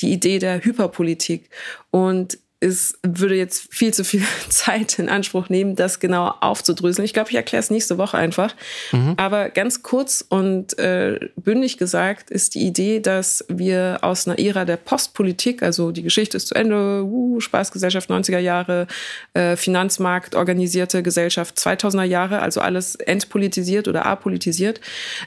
[0.00, 1.48] die Idee der Hyperpolitik.
[1.90, 7.04] Und es würde jetzt viel zu viel Zeit in Anspruch nehmen, das genau aufzudröseln.
[7.04, 8.54] Ich glaube, ich erkläre es nächste Woche einfach.
[8.92, 9.14] Mhm.
[9.16, 14.64] Aber ganz kurz und äh, bündig gesagt ist die Idee, dass wir aus einer Ära
[14.64, 18.86] der Postpolitik, also die Geschichte ist zu Ende, uh, Spaßgesellschaft 90er Jahre,
[19.34, 24.80] äh, Finanzmarkt, organisierte Gesellschaft 2000er Jahre, also alles entpolitisiert oder apolitisiert,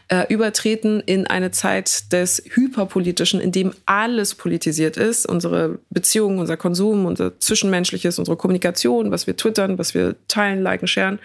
[0.07, 6.57] äh, übertreten in eine Zeit des Hyperpolitischen, in dem alles politisiert ist, unsere Beziehungen, unser
[6.57, 11.19] Konsum, unser Zwischenmenschliches, unsere Kommunikation, was wir twittern, was wir teilen, liken, sharen,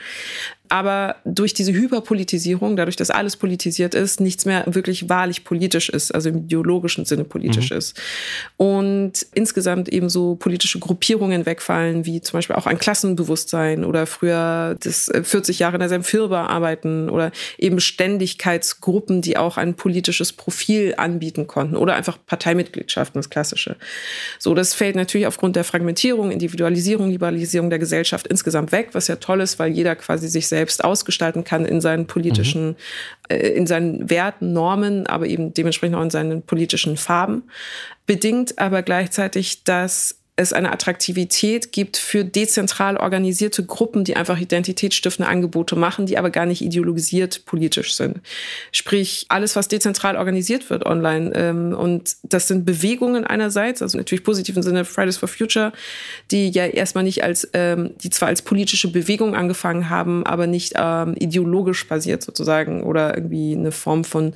[0.72, 6.14] aber durch diese Hyperpolitisierung, dadurch, dass alles politisiert ist, nichts mehr wirklich wahrlich politisch ist,
[6.14, 7.76] also im ideologischen Sinne politisch mhm.
[7.76, 8.00] ist.
[8.56, 14.78] Und insgesamt eben so politische Gruppierungen wegfallen, wie zum Beispiel auch ein Klassenbewusstsein oder früher
[14.80, 20.32] das 40 äh, Jahre in derselben Firma arbeiten oder eben Ständigkeitsgruppen, die auch ein politisches
[20.32, 23.76] Profil anbieten konnten oder einfach Parteimitgliedschaften, das Klassische.
[24.38, 29.16] So, das fällt natürlich aufgrund der Fragmentierung, Individualisierung, Liberalisierung der Gesellschaft insgesamt weg, was ja
[29.16, 32.76] toll ist, weil jeder quasi sich selbst selbst ausgestalten kann in seinen politischen, mhm.
[33.28, 37.44] äh, in seinen Werten, Normen, aber eben dementsprechend auch in seinen politischen Farben.
[38.06, 45.30] Bedingt aber gleichzeitig, dass es eine Attraktivität gibt für dezentral organisierte Gruppen, die einfach identitätsstiftende
[45.30, 48.20] Angebote machen, die aber gar nicht ideologisiert politisch sind.
[48.72, 51.32] Sprich, alles, was dezentral organisiert wird online.
[51.34, 55.72] Ähm, und das sind Bewegungen einerseits, also natürlich positiven Sinne Fridays for Future,
[56.30, 60.72] die ja erstmal nicht als, ähm, die zwar als politische Bewegung angefangen haben, aber nicht
[60.76, 64.32] ähm, ideologisch basiert sozusagen oder irgendwie eine Form von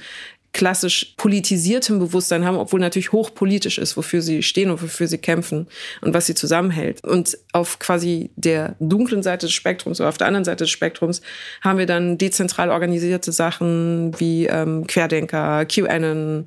[0.57, 5.67] klassisch politisiertem Bewusstsein haben, obwohl natürlich hochpolitisch ist, wofür sie stehen und wofür sie kämpfen
[6.01, 7.05] und was sie zusammenhält.
[7.05, 11.21] Und auf quasi der dunklen Seite des Spektrums oder auf der anderen Seite des Spektrums
[11.61, 16.47] haben wir dann dezentral organisierte Sachen wie ähm, Querdenker, QAnon,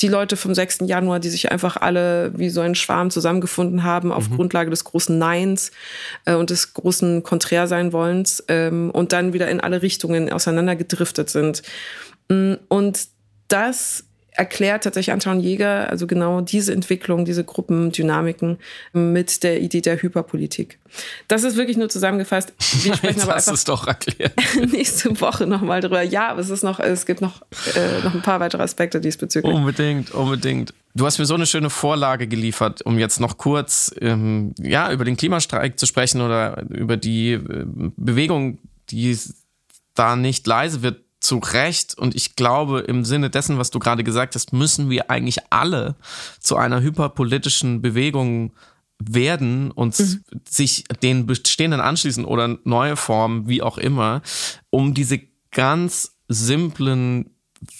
[0.00, 0.78] die Leute vom 6.
[0.86, 4.36] Januar, die sich einfach alle wie so ein Schwarm zusammengefunden haben auf mhm.
[4.36, 5.70] Grundlage des großen Neins
[6.24, 11.60] äh, und des großen Konträrsein-Wollens ähm, und dann wieder in alle Richtungen auseinandergedriftet sind.
[12.30, 13.19] Mm, und
[13.50, 18.58] das erklärt tatsächlich Anton Jäger, also genau diese Entwicklung, diese Gruppendynamiken
[18.92, 20.78] mit der Idee der Hyperpolitik.
[21.28, 22.54] Das ist wirklich nur zusammengefasst.
[22.82, 24.32] Wir sprechen aber einfach es doch erklärt.
[24.72, 26.02] nächste Woche nochmal drüber.
[26.02, 27.42] Ja, aber es ist noch, es gibt noch,
[27.74, 29.52] äh, noch ein paar weitere Aspekte diesbezüglich.
[29.52, 30.72] Unbedingt, unbedingt.
[30.94, 35.04] Du hast mir so eine schöne Vorlage geliefert, um jetzt noch kurz ähm, ja, über
[35.04, 37.40] den Klimastreik zu sprechen oder über die äh,
[37.96, 38.58] Bewegung,
[38.90, 39.16] die
[39.94, 44.04] da nicht leise wird zu Recht und ich glaube, im Sinne dessen, was du gerade
[44.04, 45.96] gesagt hast, müssen wir eigentlich alle
[46.40, 48.52] zu einer hyperpolitischen Bewegung
[48.98, 50.24] werden und mhm.
[50.48, 54.22] sich den bestehenden anschließen oder neue Formen, wie auch immer,
[54.70, 57.30] um diese ganz simplen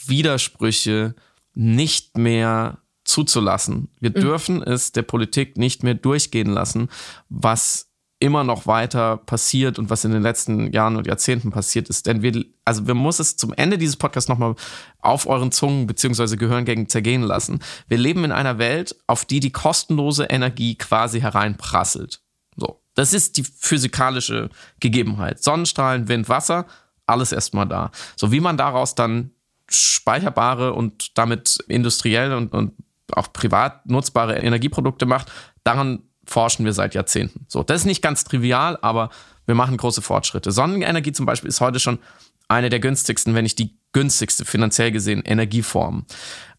[0.07, 1.15] Widersprüche
[1.55, 3.89] nicht mehr zuzulassen.
[4.01, 4.21] Wir mhm.
[4.21, 6.89] dürfen es der Politik nicht mehr durchgehen lassen,
[7.29, 7.90] was
[8.21, 12.07] immer noch weiter passiert und was in den letzten Jahren und Jahrzehnten passiert ist.
[12.07, 14.55] Denn wir, also wir muss es zum Ende dieses Podcasts nochmal
[15.01, 17.61] auf euren Zungen beziehungsweise Gehirngängen zergehen lassen.
[17.89, 22.21] Wir leben in einer Welt, auf die die kostenlose Energie quasi hereinprasselt.
[22.57, 22.83] So.
[22.95, 24.51] Das ist die physikalische
[24.81, 25.43] Gegebenheit.
[25.43, 26.67] Sonnenstrahlen, Wind, Wasser,
[27.07, 27.91] alles erstmal da.
[28.17, 29.31] So wie man daraus dann
[29.71, 32.75] speicherbare und damit industriell und, und
[33.13, 35.33] auch privat nutzbare Energieprodukte macht,
[35.65, 37.45] daran forschen wir seit Jahrzehnten.
[37.49, 39.11] So, das ist nicht ganz trivial, aber
[39.47, 40.53] wir machen große Fortschritte.
[40.53, 41.99] Sonnenenergie zum Beispiel ist heute schon
[42.49, 46.07] eine der günstigsten, wenn nicht die günstigste finanziell gesehen Energieform.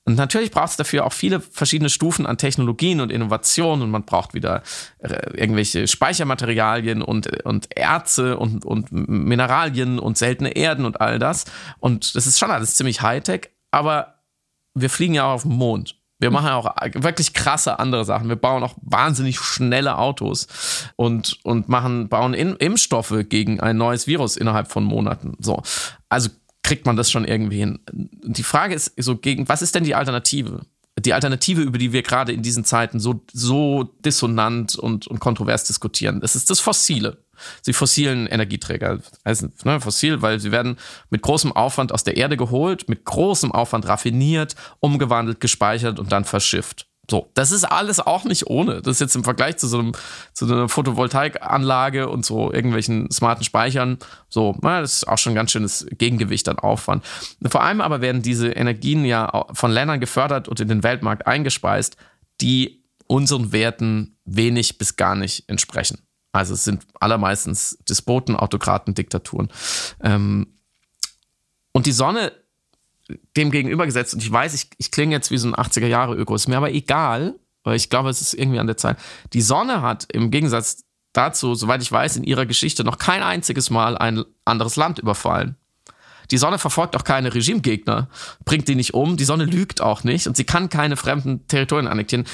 [0.04, 4.04] Und natürlich braucht es dafür auch viele verschiedene Stufen an Technologien und Innovationen und man
[4.04, 4.64] braucht wieder
[5.00, 11.46] äh, irgendwelche Speichermaterialien und, und Erze und, und Mineralien und seltene Erden und all das.
[11.80, 14.16] Und das ist schon alles ziemlich Hightech, aber
[14.74, 16.01] wir fliegen ja auch auf den Mond.
[16.22, 18.30] Wir machen auch wirklich krasse andere Sachen.
[18.30, 20.48] Wir bauen auch wahnsinnig schnelle Autos
[20.96, 25.36] und, und machen, bauen in, Impfstoffe gegen ein neues Virus innerhalb von Monaten.
[25.40, 25.64] So.
[26.10, 26.30] Also
[26.62, 27.80] kriegt man das schon irgendwie hin.
[27.92, 30.62] Die Frage ist so gegen, was ist denn die Alternative?
[31.00, 35.64] Die Alternative, über die wir gerade in diesen Zeiten so, so dissonant und, und kontrovers
[35.64, 37.18] diskutieren, das ist das Fossile
[37.66, 39.00] die fossilen Energieträger.
[39.24, 40.78] Also, ne, fossil, weil sie werden
[41.10, 46.26] mit großem Aufwand aus der Erde geholt, mit großem Aufwand raffiniert, umgewandelt, gespeichert und dann
[46.26, 46.88] verschifft.
[47.12, 48.82] So, das ist alles auch nicht ohne.
[48.82, 49.92] Das ist jetzt im Vergleich zu so, einem,
[50.34, 53.98] zu so einer Photovoltaikanlage und so irgendwelchen smarten Speichern,
[54.30, 57.04] so, na, das ist auch schon ein ganz schönes Gegengewicht an Aufwand.
[57.46, 61.98] Vor allem aber werden diese Energien ja von Ländern gefördert und in den Weltmarkt eingespeist,
[62.39, 66.00] die unseren Werten wenig bis gar nicht entsprechen.
[66.32, 69.50] Also es sind allermeistens Despoten, Autokraten, Diktaturen.
[70.02, 70.48] Ähm,
[71.74, 72.32] und die Sonne
[73.36, 76.58] dem gegenübergesetzt, und ich weiß, ich, ich klinge jetzt wie so ein 80er-Jahre-Öko, ist mir
[76.58, 78.98] aber egal, weil ich glaube, es ist irgendwie an der Zeit.
[79.34, 83.70] Die Sonne hat im Gegensatz dazu, soweit ich weiß, in ihrer Geschichte noch kein einziges
[83.70, 85.56] Mal ein anderes Land überfallen.
[86.32, 88.08] Die Sonne verfolgt auch keine Regimegegner,
[88.46, 91.88] bringt die nicht um, die Sonne lügt auch nicht und sie kann keine fremden Territorien
[91.88, 92.26] annektieren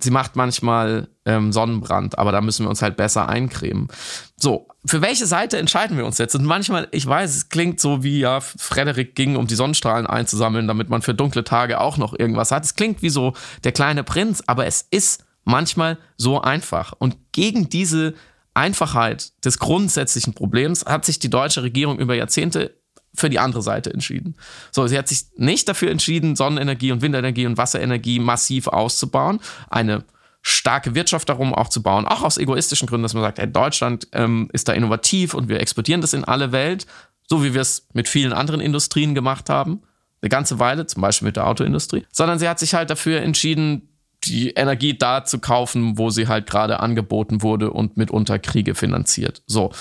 [0.00, 3.88] sie macht manchmal ähm, Sonnenbrand, aber da müssen wir uns halt besser eincremen.
[4.36, 6.34] So, für welche Seite entscheiden wir uns jetzt?
[6.34, 10.68] Und manchmal, ich weiß, es klingt so wie, ja, Frederik ging, um die Sonnenstrahlen einzusammeln,
[10.68, 12.64] damit man für dunkle Tage auch noch irgendwas hat.
[12.64, 13.32] Es klingt wie so
[13.64, 16.92] der kleine Prinz, aber es ist manchmal so einfach.
[16.96, 18.14] Und gegen diese
[18.54, 22.77] Einfachheit des grundsätzlichen Problems hat sich die deutsche Regierung über Jahrzehnte
[23.18, 24.36] für die andere Seite entschieden.
[24.70, 30.04] So, sie hat sich nicht dafür entschieden, Sonnenenergie und Windenergie und Wasserenergie massiv auszubauen, eine
[30.42, 34.08] starke Wirtschaft darum auch zu bauen, auch aus egoistischen Gründen, dass man sagt, hey, Deutschland
[34.12, 36.86] ähm, ist da innovativ und wir exportieren das in alle Welt,
[37.28, 39.82] so wie wir es mit vielen anderen Industrien gemacht haben,
[40.22, 43.88] eine ganze Weile, zum Beispiel mit der Autoindustrie, sondern sie hat sich halt dafür entschieden,
[44.28, 49.42] die Energie da zu kaufen, wo sie halt gerade angeboten wurde und mitunter Kriege finanziert.
[49.46, 49.72] So.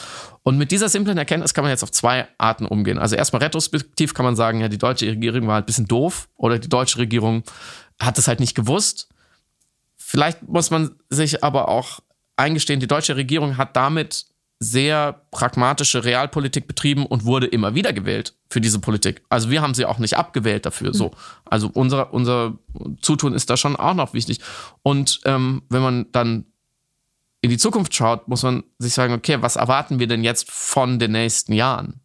[0.44, 2.98] Und mit dieser simplen Erkenntnis kann man jetzt auf zwei Arten umgehen.
[2.98, 6.30] Also erstmal retrospektiv kann man sagen, ja, die deutsche Regierung war halt ein bisschen doof
[6.36, 7.44] oder die deutsche Regierung
[8.00, 9.10] hat es halt nicht gewusst.
[9.98, 12.00] Vielleicht muss man sich aber auch
[12.38, 14.26] eingestehen, die deutsche Regierung hat damit
[14.60, 19.22] sehr pragmatische Realpolitik betrieben und wurde immer wieder gewählt für diese Politik.
[19.30, 20.94] Also wir haben sie auch nicht abgewählt dafür.
[20.94, 21.12] So,
[21.46, 22.58] also unser unser
[23.02, 24.40] Zutun ist da schon auch noch wichtig.
[24.82, 26.46] Und ähm, wenn man dann
[27.42, 30.98] in die Zukunft schaut, muss man sich sagen, okay, was erwarten wir denn jetzt von
[30.98, 32.02] den nächsten Jahren?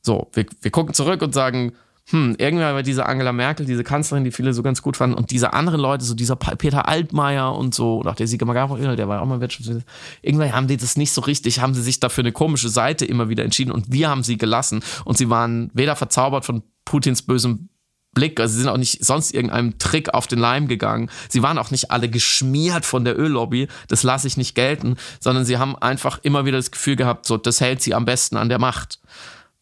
[0.00, 1.74] So, wir, wir gucken zurück und sagen,
[2.12, 5.30] hm, irgendwann war diese Angela Merkel, diese Kanzlerin, die viele so ganz gut fanden, und
[5.30, 9.08] diese anderen Leute, so dieser Peter Altmaier und so, oder auch der Sieger Magaro, der
[9.08, 9.90] war auch mal Wirtschaftsminister,
[10.20, 13.30] irgendwann haben die das nicht so richtig, haben sie sich dafür eine komische Seite immer
[13.30, 17.70] wieder entschieden und wir haben sie gelassen und sie waren weder verzaubert von Putins bösem
[18.12, 21.08] Blick, also sie sind auch nicht sonst irgendeinem Trick auf den Leim gegangen.
[21.30, 25.46] Sie waren auch nicht alle geschmiert von der Öllobby, das lasse ich nicht gelten, sondern
[25.46, 28.50] sie haben einfach immer wieder das Gefühl gehabt, so, das hält sie am besten an
[28.50, 29.00] der Macht.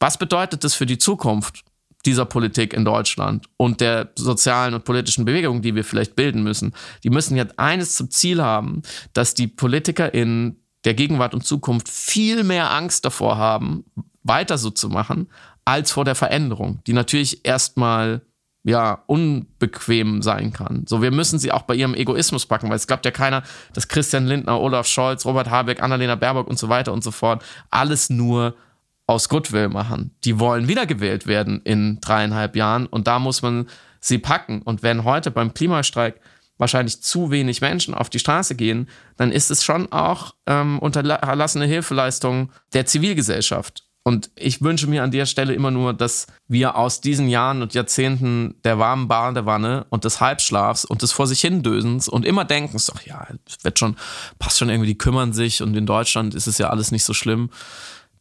[0.00, 1.62] Was bedeutet das für die Zukunft?
[2.06, 6.74] Dieser Politik in Deutschland und der sozialen und politischen Bewegung, die wir vielleicht bilden müssen.
[7.04, 8.82] Die müssen jetzt eines zum Ziel haben,
[9.12, 13.84] dass die Politiker in der Gegenwart und Zukunft viel mehr Angst davor haben,
[14.22, 15.28] weiter so zu machen,
[15.64, 18.22] als vor der Veränderung, die natürlich erstmal
[18.62, 20.84] ja, unbequem sein kann.
[20.86, 23.42] So, wir müssen sie auch bei ihrem Egoismus packen, weil es glaubt ja keiner,
[23.72, 27.42] dass Christian Lindner, Olaf Scholz, Robert Habeck, Annalena Baerbock und so weiter und so fort
[27.70, 28.54] alles nur
[29.10, 30.14] aus Goodwill machen.
[30.24, 34.62] Die wollen wiedergewählt werden in dreieinhalb Jahren und da muss man sie packen.
[34.62, 36.20] Und wenn heute beim Klimastreik
[36.58, 41.66] wahrscheinlich zu wenig Menschen auf die Straße gehen, dann ist es schon auch ähm, unterlassene
[41.66, 43.82] Hilfeleistung der Zivilgesellschaft.
[44.02, 47.74] Und ich wünsche mir an der Stelle immer nur, dass wir aus diesen Jahren und
[47.74, 52.78] Jahrzehnten der warmen Badewanne und des Halbschlafs und des vor sich hindösens und immer denken,
[52.96, 53.26] ach ja,
[53.62, 53.96] wird schon,
[54.38, 57.12] passt schon irgendwie, die kümmern sich und in Deutschland ist es ja alles nicht so
[57.12, 57.50] schlimm,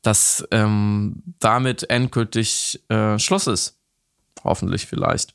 [0.01, 3.79] dass ähm, damit endgültig äh, Schluss ist.
[4.43, 5.33] Hoffentlich vielleicht.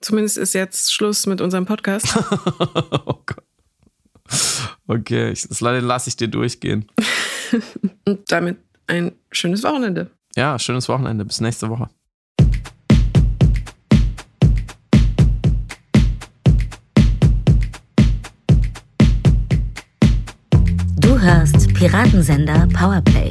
[0.00, 2.16] Zumindest ist jetzt Schluss mit unserem Podcast.
[3.06, 3.44] oh Gott.
[4.86, 6.86] Okay, ich, das lasse ich dir durchgehen.
[8.06, 10.10] Und damit ein schönes Wochenende.
[10.36, 11.24] Ja, schönes Wochenende.
[11.24, 11.88] Bis nächste Woche.
[20.96, 23.30] Du hörst Piratensender Powerplay.